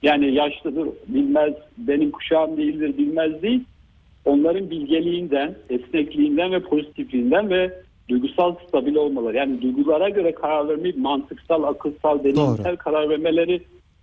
Yani 0.02 0.34
yaşlıdır, 0.34 0.88
bilmez, 1.08 1.54
benim 1.78 2.10
kuşağım 2.10 2.56
değildir, 2.56 2.98
bilmez 2.98 3.42
değil. 3.42 3.64
Onların 4.24 4.70
bilgeliğinden, 4.70 5.54
esnekliğinden 5.70 6.52
ve 6.52 6.60
pozitifliğinden 6.60 7.50
ve 7.50 7.82
duygusal 8.08 8.54
stabil 8.68 8.94
olmaları. 8.94 9.36
Yani 9.36 9.62
duygulara 9.62 10.08
göre 10.08 10.34
karar 10.34 10.68
vermeyi 10.68 10.94
mantıksal, 10.96 11.62
akılsal, 11.62 12.24
deneyimsel 12.24 12.76
karar 12.76 13.08
vermeleri 13.08 13.62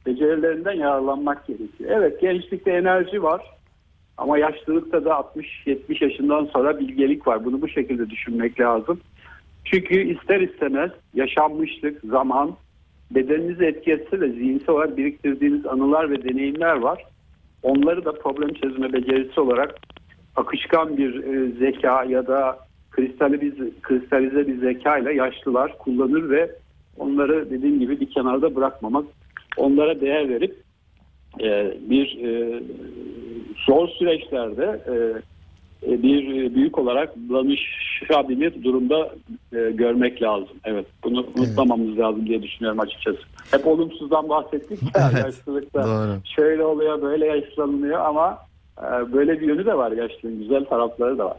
becerilerinden 0.10 0.74
yararlanmak 0.74 1.48
gerekiyor. 1.48 1.90
Evet 1.94 2.22
gençlikte 2.22 2.72
enerji 2.72 3.24
var 3.24 3.42
ama 4.18 4.38
yaşlılıkta 4.38 5.06
da 5.06 5.10
60-70 5.66 6.04
yaşından 6.04 6.46
sonra 6.46 6.80
bilgelik 6.80 7.28
var. 7.28 7.46
Bunu 7.46 7.62
bu 7.62 7.68
şekilde 7.68 8.10
düşünmek 8.10 8.60
lazım. 8.60 9.00
Çünkü 9.66 9.96
ister 9.96 10.40
istemez 10.40 10.92
yaşanmışlık, 11.14 12.02
zaman 12.04 12.56
bedeninizi 13.12 13.66
etki 13.66 13.92
etse 13.92 14.22
de 14.22 14.30
zihinsel 14.30 14.70
olarak 14.70 14.98
biriktirdiğiniz 14.98 15.66
anılar 15.66 16.10
ve 16.12 16.24
deneyimler 16.24 16.76
var. 16.76 17.06
Onları 17.64 18.06
da 18.06 18.12
problem 18.12 18.54
çözme 18.54 18.94
becerisi 18.94 19.40
olarak 19.42 19.76
akışkan 20.36 20.98
bir 20.98 21.24
e, 21.24 21.52
zeka 21.52 22.04
ya 22.04 22.28
da 22.28 22.60
kristali 22.92 23.42
bir, 23.42 23.54
kristalize 23.82 24.48
bir 24.48 24.60
zeka 24.60 24.98
ile 24.98 25.14
yaşlılar 25.14 25.78
kullanır 25.78 26.30
ve 26.30 26.52
onları 26.98 27.50
dediğim 27.50 27.80
gibi 27.80 28.00
bir 28.00 28.10
kenarda 28.10 28.56
bırakmamak, 28.56 29.06
onlara 29.60 30.02
değer 30.02 30.30
verip 30.30 30.64
e, 31.42 31.74
bir 31.90 32.24
e, 32.26 32.64
zor 33.68 33.88
süreçlerde 33.88 34.82
e, 34.88 34.94
e, 35.92 36.04
bir 36.04 36.56
büyük 36.56 36.78
olarak 36.78 37.16
danışabilir 37.16 38.64
durumda 38.64 39.10
e, 39.54 39.72
görmek 39.72 40.22
lazım. 40.22 40.58
Evet 40.64 40.86
bunu 41.04 41.26
unutmamamız 41.38 41.98
lazım 41.98 42.26
diye 42.28 42.44
düşünüyorum 42.44 42.80
açıkçası. 42.80 43.20
Hep 43.52 43.68
olumsuzdan 43.68 44.30
bahsettik 44.30 44.82
ya 44.84 45.12
Evet, 45.14 45.26
yaşlılıkta. 45.26 45.84
doğru. 45.84 46.20
Şöyle 46.36 46.66
oluyor 46.66 47.02
böyle 47.02 47.26
yaşlanılıyor 47.26 48.00
ama 48.00 48.38
e, 48.80 49.14
böyle 49.14 49.42
bir 49.42 49.48
yönü 49.48 49.66
de 49.66 49.78
var 49.78 49.92
yaşlılığın 49.92 50.40
güzel 50.40 50.66
tarafları 50.66 51.18
da 51.18 51.26
var. 51.26 51.38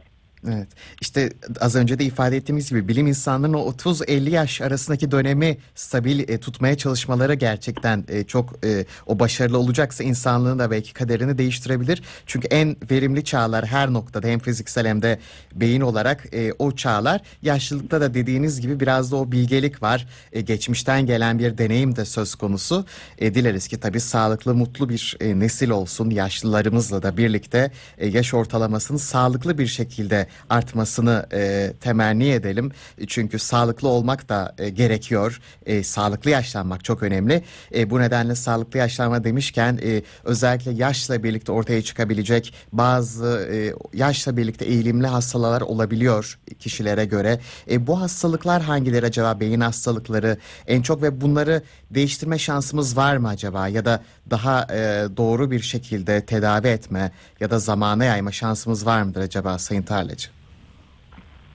Evet. 0.48 0.68
İşte 1.00 1.30
az 1.60 1.76
önce 1.76 1.98
de 1.98 2.04
ifade 2.04 2.36
ettiğimiz 2.36 2.70
gibi 2.70 2.88
bilim 2.88 3.06
insanlarının 3.06 3.58
o 3.58 3.70
30-50 3.70 4.30
yaş 4.30 4.60
arasındaki 4.60 5.10
dönemi 5.10 5.58
stabil 5.74 6.28
e, 6.28 6.38
tutmaya 6.38 6.78
çalışmaları 6.78 7.34
gerçekten 7.34 8.04
e, 8.08 8.24
çok 8.24 8.64
e, 8.64 8.84
o 9.06 9.18
başarılı 9.18 9.58
olacaksa 9.58 10.04
insanlığın 10.04 10.58
da 10.58 10.70
belki 10.70 10.92
kaderini 10.92 11.38
değiştirebilir. 11.38 12.02
Çünkü 12.26 12.48
en 12.48 12.76
verimli 12.90 13.24
çağlar 13.24 13.66
her 13.66 13.92
noktada 13.92 14.28
hem 14.28 14.38
fiziksel 14.38 14.86
hem 14.86 15.02
de 15.02 15.18
beyin 15.54 15.80
olarak 15.80 16.34
e, 16.34 16.52
o 16.58 16.72
çağlar. 16.72 17.20
Yaşlılıkta 17.42 18.00
da 18.00 18.14
dediğiniz 18.14 18.60
gibi 18.60 18.80
biraz 18.80 19.12
da 19.12 19.16
o 19.16 19.32
bilgelik 19.32 19.82
var. 19.82 20.08
E, 20.32 20.40
geçmişten 20.40 21.06
gelen 21.06 21.38
bir 21.38 21.58
deneyim 21.58 21.96
de 21.96 22.04
söz 22.04 22.34
konusu. 22.34 22.86
E, 23.18 23.34
dileriz 23.34 23.68
ki 23.68 23.80
tabii 23.80 24.00
sağlıklı, 24.00 24.54
mutlu 24.54 24.88
bir 24.88 25.16
e, 25.20 25.38
nesil 25.38 25.70
olsun. 25.70 26.10
Yaşlılarımızla 26.10 27.02
da 27.02 27.16
birlikte 27.16 27.70
e, 27.98 28.08
yaş 28.08 28.34
ortalamasının 28.34 28.98
sağlıklı 28.98 29.58
bir 29.58 29.66
şekilde 29.66 30.29
artmasını 30.50 31.26
e, 31.32 31.72
temenni 31.80 32.28
edelim. 32.28 32.72
Çünkü 33.06 33.38
sağlıklı 33.38 33.88
olmak 33.88 34.28
da 34.28 34.54
e, 34.58 34.68
gerekiyor. 34.68 35.40
E, 35.66 35.82
sağlıklı 35.82 36.30
yaşlanmak 36.30 36.84
çok 36.84 37.02
önemli. 37.02 37.44
E, 37.74 37.90
bu 37.90 38.00
nedenle 38.00 38.34
sağlıklı 38.34 38.78
yaşlanma 38.78 39.24
demişken 39.24 39.78
e, 39.82 40.02
özellikle 40.24 40.70
yaşla 40.70 41.22
birlikte 41.22 41.52
ortaya 41.52 41.82
çıkabilecek 41.82 42.54
bazı 42.72 43.48
e, 43.52 43.74
yaşla 43.94 44.36
birlikte 44.36 44.64
eğilimli 44.64 45.06
hastalıklar 45.06 45.60
olabiliyor 45.60 46.38
kişilere 46.58 47.04
göre. 47.04 47.40
E, 47.70 47.86
bu 47.86 48.00
hastalıklar 48.00 48.62
hangileri 48.62 49.06
acaba? 49.06 49.40
Beyin 49.40 49.60
hastalıkları 49.60 50.36
en 50.66 50.82
çok 50.82 51.02
ve 51.02 51.20
bunları 51.20 51.62
değiştirme 51.90 52.38
şansımız 52.38 52.96
var 52.96 53.16
mı 53.16 53.28
acaba? 53.28 53.68
Ya 53.68 53.84
da 53.84 54.02
daha 54.30 54.66
e, 54.70 55.06
doğru 55.16 55.50
bir 55.50 55.60
şekilde 55.60 56.26
tedavi 56.26 56.66
etme 56.68 57.12
ya 57.40 57.50
da 57.50 57.58
zamana 57.58 58.04
yayma 58.04 58.32
şansımız 58.32 58.86
var 58.86 59.02
mıdır 59.02 59.20
acaba 59.20 59.58
Sayın 59.58 59.82
Tarlacı? 59.82 60.19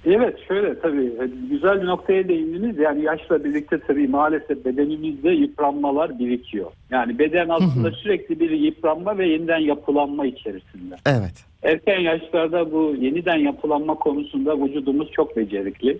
Evet 0.05 0.39
şöyle 0.47 0.79
tabii 0.79 1.05
e, 1.05 1.29
güzel 1.49 1.81
bir 1.81 1.87
noktaya 1.87 2.27
değindiniz. 2.27 2.77
Yani 2.77 3.03
yaşla 3.03 3.43
birlikte 3.43 3.79
tabii 3.87 4.07
maalesef 4.07 4.65
bedenimizde 4.65 5.29
yıpranmalar 5.29 6.19
birikiyor. 6.19 6.71
Yani 6.89 7.19
beden 7.19 7.49
aslında 7.49 7.91
sürekli 7.91 8.39
bir 8.39 8.49
yıpranma 8.49 9.17
ve 9.17 9.27
yeniden 9.27 9.59
yapılanma 9.59 10.25
içerisinde. 10.25 10.95
Evet. 11.05 11.45
Erken 11.63 11.99
yaşlarda 11.99 12.71
bu 12.71 12.95
yeniden 12.99 13.37
yapılanma 13.37 13.95
konusunda 13.95 14.65
vücudumuz 14.65 15.11
çok 15.11 15.37
becerikli. 15.37 15.97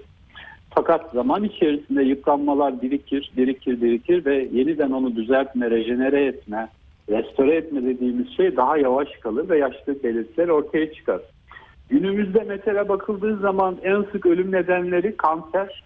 Fakat 0.69 1.11
zaman 1.13 1.43
içerisinde 1.43 2.03
yıpranmalar 2.03 2.81
birikir, 2.81 3.31
birikir, 3.37 3.81
birikir 3.81 4.25
ve 4.25 4.47
yeniden 4.53 4.91
onu 4.91 5.15
düzeltme, 5.15 5.71
rejenere 5.71 6.25
etme, 6.25 6.67
restore 7.09 7.55
etme 7.55 7.83
dediğimiz 7.83 8.37
şey 8.37 8.57
daha 8.57 8.77
yavaş 8.77 9.07
kalır 9.21 9.49
ve 9.49 9.57
yaşlılık 9.57 10.03
belirtileri 10.03 10.51
ortaya 10.51 10.93
çıkar. 10.93 11.21
Günümüzde 11.89 12.45
mesela 12.47 12.89
bakıldığı 12.89 13.37
zaman 13.37 13.77
en 13.83 14.01
sık 14.11 14.25
ölüm 14.25 14.51
nedenleri 14.51 15.17
kanser, 15.17 15.83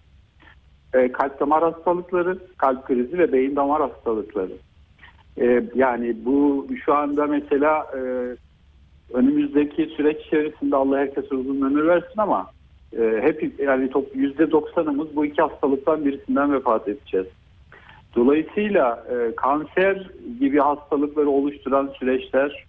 e, 0.94 1.12
kalp 1.12 1.40
damar 1.40 1.62
hastalıkları, 1.62 2.38
kalp 2.58 2.86
krizi 2.86 3.18
ve 3.18 3.32
beyin 3.32 3.56
damar 3.56 3.82
hastalıkları. 3.82 4.52
E, 5.40 5.62
yani 5.74 6.16
bu 6.24 6.66
şu 6.84 6.94
anda 6.94 7.26
mesela 7.26 7.86
e, 7.96 8.00
önümüzdeki 9.12 9.86
süreç 9.96 10.26
içerisinde 10.26 10.76
Allah 10.76 10.98
herkese 10.98 11.34
uzun 11.34 11.62
ömür 11.62 11.86
versin 11.86 12.18
ama 12.18 12.50
hep 12.96 13.60
yani 13.60 13.90
top 13.90 14.16
yüzde 14.16 14.50
doksanımız 14.50 15.16
bu 15.16 15.24
iki 15.24 15.42
hastalıktan 15.42 16.04
birisinden 16.04 16.52
vefat 16.52 16.88
edeceğiz. 16.88 17.26
Dolayısıyla 18.16 19.04
kanser 19.36 20.10
gibi 20.40 20.58
hastalıkları 20.58 21.28
oluşturan 21.30 21.90
süreçler 21.98 22.66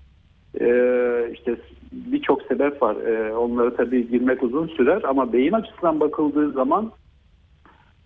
işte 1.33 1.55
birçok 1.91 2.41
sebep 2.41 2.81
var. 2.81 2.95
E, 2.95 3.35
onları 3.35 3.75
tabii 3.75 4.09
girmek 4.09 4.43
uzun 4.43 4.67
sürer 4.67 5.03
ama 5.03 5.33
beyin 5.33 5.51
açısından 5.51 5.99
bakıldığı 5.99 6.51
zaman 6.51 6.91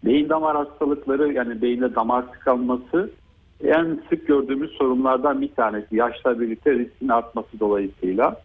beyin 0.05 0.29
damar 0.29 0.57
hastalıkları 0.57 1.33
yani 1.33 1.61
beyinde 1.61 1.95
damar 1.95 2.31
tıkanması 2.31 3.11
en 3.63 3.99
sık 4.09 4.27
gördüğümüz 4.27 4.71
sorunlardan 4.71 5.41
bir 5.41 5.51
tanesi. 5.53 5.95
Yaşla 5.95 6.39
birlikte 6.39 6.73
riskin 6.73 7.09
artması 7.09 7.59
dolayısıyla 7.59 8.41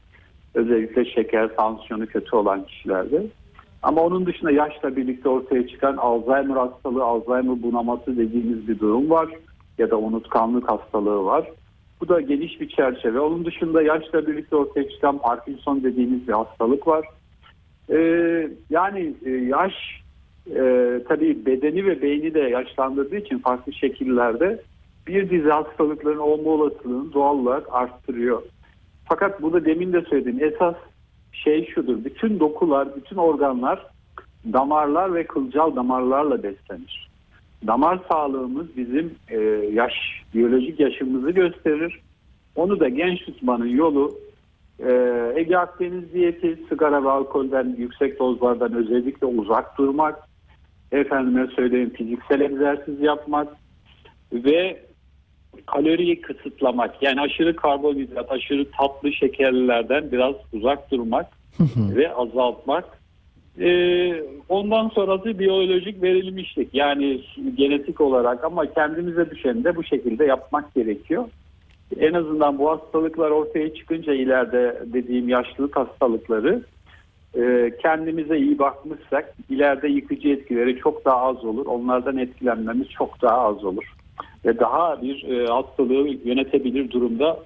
özellikle 0.55 1.05
şeker, 1.05 1.57
tansiyonu 1.57 2.07
kötü 2.07 2.37
olan 2.37 2.65
kişilerde. 2.65 3.27
Ama 3.83 4.03
onun 4.03 4.27
dışında 4.27 4.51
yaşla 4.51 4.97
birlikte 4.97 5.29
ortaya 5.29 5.69
çıkan 5.69 5.97
Alzheimer 5.97 6.57
hastalığı, 6.57 7.05
Alzheimer 7.05 7.63
bunaması 7.63 8.17
dediğimiz 8.17 8.69
bir 8.69 8.79
durum 8.79 9.11
var. 9.11 9.29
Ya 9.79 9.91
da 9.91 9.99
unutkanlık 9.99 10.69
hastalığı 10.69 11.25
var. 11.25 11.45
Bu 12.01 12.09
da 12.09 12.21
geniş 12.21 12.61
bir 12.61 12.69
çerçeve. 12.69 13.21
Onun 13.21 13.45
dışında 13.45 13.83
yaşla 13.83 14.27
birlikte 14.27 14.57
ortaya 14.57 14.89
çıkan 14.89 15.19
Parkinson 15.19 15.83
dediğimiz 15.83 16.29
bir 16.29 16.33
hastalık 16.33 16.87
var. 16.87 17.07
Ee, 17.91 18.49
yani 18.71 19.15
e, 19.25 19.31
yaş 19.31 19.73
e, 20.47 20.63
tabii 21.09 21.47
bedeni 21.47 21.87
ve 21.87 22.03
beyni 22.03 22.35
de 22.35 22.41
yaşlandırdığı 22.41 23.17
için 23.17 23.39
farklı 23.39 23.73
şekillerde 23.73 24.63
bir 25.07 25.31
dizi 25.31 25.51
hastalıkların 25.51 26.19
olma 26.19 26.51
olasılığını 26.51 27.13
doğal 27.13 27.39
olarak 27.39 27.67
arttırıyor. 27.71 28.43
Fakat 29.09 29.43
bu 29.43 29.65
demin 29.65 29.93
de 29.93 30.03
söylediğim 30.03 30.45
esas 30.45 30.75
şey 31.33 31.67
şudur. 31.67 32.05
Bütün 32.05 32.41
dokular, 32.41 32.97
bütün 32.97 33.17
organlar 33.17 33.87
damarlar 34.53 35.15
ve 35.15 35.27
kılcal 35.27 35.77
damarlarla 35.77 36.43
beslenir. 36.43 37.10
Damar 37.67 38.01
sağlığımız 38.09 38.77
bizim 38.77 39.15
e, 39.29 39.39
yaş, 39.73 39.93
biyolojik 40.35 40.81
yaşımızı 40.81 41.31
gösterir. 41.31 42.01
Onu 42.57 42.81
da 42.81 42.89
genç 42.89 43.25
tutmanın 43.25 43.69
yolu 43.69 44.19
e, 44.79 44.93
Ege 45.37 45.57
Akdeniz 45.57 46.13
diyeti, 46.13 46.59
sigara 46.69 47.05
ve 47.05 47.11
alkolden 47.11 47.75
yüksek 47.79 48.19
dozlardan 48.19 48.75
özellikle 48.75 49.27
uzak 49.27 49.79
durmak, 49.79 50.19
efendime 50.93 51.47
söyleyeyim 51.47 51.91
fiziksel 51.91 52.41
egzersiz 52.41 53.01
yapmak 53.01 53.49
ve 54.33 54.83
kaloriyi 55.67 56.21
kısıtlamak. 56.21 57.03
Yani 57.03 57.21
aşırı 57.21 57.57
karbonhidrat, 57.57 58.33
aşırı 58.33 58.71
tatlı 58.71 59.13
şekerlilerden 59.13 60.13
biraz 60.13 60.35
uzak 60.53 60.91
durmak 60.91 61.27
ve 61.77 62.15
azaltmak. 62.15 63.00
Ee, 63.59 64.23
ondan 64.49 64.89
sonrası 64.89 65.39
biyolojik 65.39 66.03
verilmişlik. 66.03 66.69
Yani 66.73 67.21
genetik 67.55 68.01
olarak 68.01 68.45
ama 68.45 68.73
kendimize 68.73 69.31
düşeni 69.31 69.65
de 69.65 69.77
bu 69.77 69.85
şekilde 69.85 70.25
yapmak 70.25 70.75
gerekiyor. 70.75 71.25
En 71.99 72.13
azından 72.13 72.59
bu 72.59 72.71
hastalıklar 72.71 73.31
ortaya 73.31 73.75
çıkınca 73.75 74.15
ileride 74.15 74.83
dediğim 74.93 75.29
yaşlılık 75.29 75.77
hastalıkları 75.77 76.63
e, 77.39 77.73
kendimize 77.83 78.39
iyi 78.39 78.59
bakmışsak 78.59 79.35
ileride 79.49 79.89
yıkıcı 79.89 80.29
etkileri 80.29 80.77
çok 80.77 81.05
daha 81.05 81.17
az 81.17 81.45
olur. 81.45 81.67
Onlardan 81.67 82.17
etkilenmemiz 82.19 82.89
çok 82.89 83.23
daha 83.23 83.39
az 83.39 83.65
olur. 83.65 83.95
Ve 84.45 84.59
daha 84.59 85.03
bir 85.03 85.29
e, 85.29 85.47
hastalığı 85.47 86.09
yönetebilir 86.25 86.91
durumda 86.91 87.39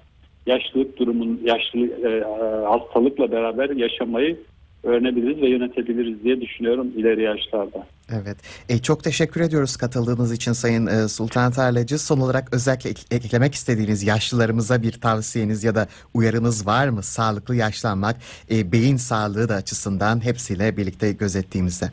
yaşlılık 0.45 0.97
durumun 0.97 1.41
yaşlı 1.43 1.79
e, 1.79 2.23
hastalıkla 2.65 3.31
beraber 3.31 3.69
yaşamayı 3.69 4.37
öğrenebiliriz 4.85 5.41
ve 5.41 5.49
yönetebiliriz 5.49 6.23
diye 6.23 6.41
düşünüyorum 6.41 6.87
ileri 6.95 7.21
yaşlarda. 7.21 7.87
Evet. 8.09 8.37
E, 8.69 8.77
çok 8.77 9.03
teşekkür 9.03 9.41
ediyoruz 9.41 9.77
katıldığınız 9.77 10.31
için 10.33 10.51
Sayın 10.51 10.87
e, 10.87 11.07
Sultan 11.07 11.51
Tarlacı. 11.51 11.99
Son 11.99 12.19
olarak 12.19 12.53
özellikle 12.53 12.89
ek- 12.89 13.15
eklemek 13.15 13.53
istediğiniz 13.53 14.03
yaşlılarımıza 14.03 14.81
bir 14.81 14.91
tavsiyeniz 14.91 15.63
ya 15.63 15.75
da 15.75 15.87
uyarınız 16.13 16.67
var 16.67 16.87
mı? 16.87 17.03
Sağlıklı 17.03 17.55
yaşlanmak, 17.55 18.15
e, 18.51 18.71
beyin 18.71 18.97
sağlığı 18.97 19.49
da 19.49 19.53
açısından 19.53 20.25
hepsiyle 20.25 20.77
birlikte 20.77 21.11
gözettiğimizde. 21.11 21.85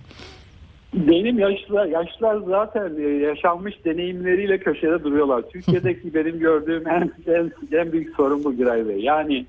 Benim 0.94 1.38
yaşlılar, 1.38 1.86
yaşlılar 1.86 2.38
zaten 2.46 2.96
e, 2.96 3.02
yaşanmış 3.02 3.84
deneyimleriyle 3.84 4.58
köşede 4.58 5.04
duruyorlar. 5.04 5.42
Türkiye'deki 5.52 6.14
benim 6.14 6.38
gördüğüm 6.38 6.88
en, 6.88 7.12
en, 7.26 7.52
en 7.72 7.92
büyük 7.92 8.16
sorun 8.16 8.44
bu 8.44 8.56
Giray 8.56 8.88
Bey. 8.88 9.00
Yani 9.00 9.46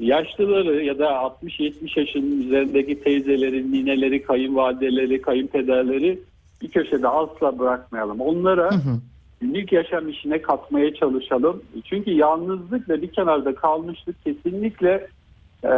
yaşlıları 0.00 0.84
ya 0.84 0.98
da 0.98 1.04
60-70 1.42 1.98
yaşının 2.00 2.42
üzerindeki 2.42 3.00
teyzeleri, 3.00 3.72
nineleri, 3.72 4.22
kayınvalideleri, 4.22 5.22
kayınpederleri 5.22 6.18
bir 6.62 6.70
köşede 6.70 7.08
asla 7.08 7.58
bırakmayalım. 7.58 8.20
Onlara 8.20 8.70
Hı 8.70 8.74
hı. 8.74 9.00
günlük 9.40 9.72
yaşam 9.72 10.08
işine 10.08 10.42
katmaya 10.42 10.94
çalışalım. 10.94 11.62
Çünkü 11.84 12.10
yalnızlık 12.10 12.88
ve 12.88 13.02
bir 13.02 13.12
kenarda 13.12 13.54
kalmışlık 13.54 14.24
kesinlikle 14.24 15.08
e, 15.64 15.68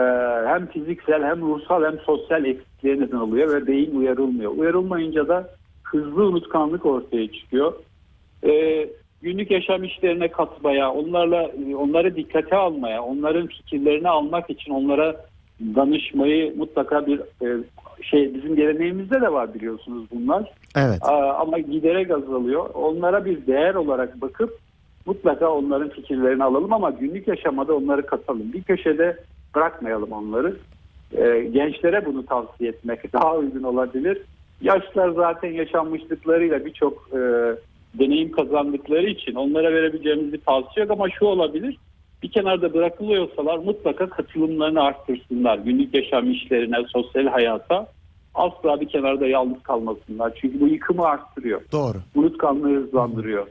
hem 0.47 0.67
fiziksel 0.67 1.23
hem 1.23 1.41
ruhsal 1.41 1.85
hem 1.85 1.99
sosyal 1.99 2.45
eksikliğe 2.45 3.01
neden 3.01 3.17
oluyor 3.17 3.53
ve 3.53 3.67
beyin 3.67 3.97
uyarılmıyor. 3.97 4.53
Uyarılmayınca 4.57 5.29
da 5.29 5.51
hızlı 5.83 6.25
unutkanlık 6.25 6.87
ortaya 6.87 7.33
çıkıyor. 7.33 7.73
E, 8.45 8.51
günlük 9.23 9.51
yaşam 9.51 9.85
işlerine 9.85 10.29
katmaya, 10.29 10.93
onlarla 10.93 11.51
onları 11.79 12.17
dikkate 12.17 12.57
almaya, 12.57 13.03
onların 13.03 13.47
fikirlerini 13.47 14.09
almak 14.09 14.51
için 14.51 14.73
onlara 14.73 15.17
danışmayı 15.61 16.57
mutlaka 16.57 17.07
bir 17.07 17.21
e, 17.21 17.65
şey 18.03 18.35
bizim 18.35 18.57
geleneğimizde 18.57 19.21
de 19.21 19.33
var 19.33 19.55
biliyorsunuz 19.55 20.05
bunlar. 20.13 20.53
Evet. 20.77 21.03
Ama 21.39 21.59
giderek 21.59 22.11
azalıyor. 22.11 22.71
Onlara 22.75 23.25
bir 23.25 23.47
değer 23.47 23.75
olarak 23.75 24.21
bakıp 24.21 24.59
mutlaka 25.07 25.49
onların 25.49 25.89
fikirlerini 25.89 26.45
alalım 26.45 26.73
ama 26.73 26.91
günlük 26.91 27.29
yaşamada 27.29 27.77
onları 27.77 28.07
katalım. 28.07 28.53
Bir 28.53 28.63
köşede 28.63 29.17
bırakmayalım 29.55 30.13
onları. 30.13 30.57
Ee, 31.17 31.49
gençlere 31.53 32.07
bunu 32.07 32.27
tavsiye 32.27 32.71
etmek 32.71 33.13
daha 33.13 33.37
uygun 33.37 33.63
olabilir. 33.63 34.23
Yaşlılar 34.61 35.11
zaten 35.11 35.51
yaşanmışlıklarıyla 35.51 36.65
birçok 36.65 37.09
e, 37.13 37.21
deneyim 37.99 38.33
kazandıkları 38.33 39.07
için 39.07 39.35
onlara 39.35 39.73
verebileceğimiz 39.73 40.33
bir 40.33 40.41
tavsiye 40.41 40.85
yok 40.87 40.91
ama 40.91 41.11
şu 41.11 41.25
olabilir. 41.25 41.77
Bir 42.23 42.31
kenarda 42.31 42.75
bırakılıyorsalar 42.75 43.59
mutlaka 43.59 44.09
katılımlarını 44.09 44.83
arttırsınlar. 44.83 45.59
Günlük 45.59 45.95
yaşam 45.95 46.31
işlerine, 46.31 46.77
sosyal 46.93 47.27
hayata 47.27 47.87
asla 48.35 48.81
bir 48.81 48.89
kenarda 48.89 49.27
yalnız 49.27 49.63
kalmasınlar. 49.63 50.33
Çünkü 50.41 50.61
bu 50.61 50.69
yıkımı 50.69 51.05
arttırıyor. 51.05 51.61
Doğru. 51.73 51.99
Unutkanlığı 52.15 52.77
hızlandırıyor. 52.77 53.47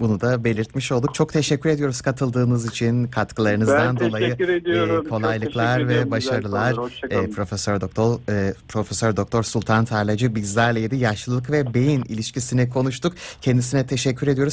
Bunu 0.00 0.20
da 0.20 0.44
belirtmiş 0.44 0.92
olduk. 0.92 1.14
Çok 1.14 1.32
teşekkür 1.32 1.70
ediyoruz 1.70 2.00
katıldığınız 2.00 2.66
için, 2.66 3.06
katkılarınızdan 3.06 3.96
Ben 4.00 4.08
dolayı. 4.08 4.32
ediyorum. 4.34 4.90
e, 4.94 5.02
Çok 5.02 5.08
kolaylıklar 5.10 5.78
ve 5.78 5.82
ediyorum. 5.84 6.10
başarılar. 6.10 6.74
E, 7.10 7.30
Profesör 7.30 7.80
Doktor 7.80 8.18
e, 8.28 8.54
Profesör 8.68 9.16
Doktor 9.16 9.42
Sultan 9.42 9.84
Tarlacı 9.84 10.34
bizlerleydi. 10.34 10.96
Yaşlılık 10.96 11.50
ve 11.50 11.74
beyin 11.74 12.04
ilişkisini 12.08 12.70
konuştuk. 12.70 13.14
Kendisine 13.42 13.86
teşekkür 13.86 14.26
ediyoruz. 14.26 14.42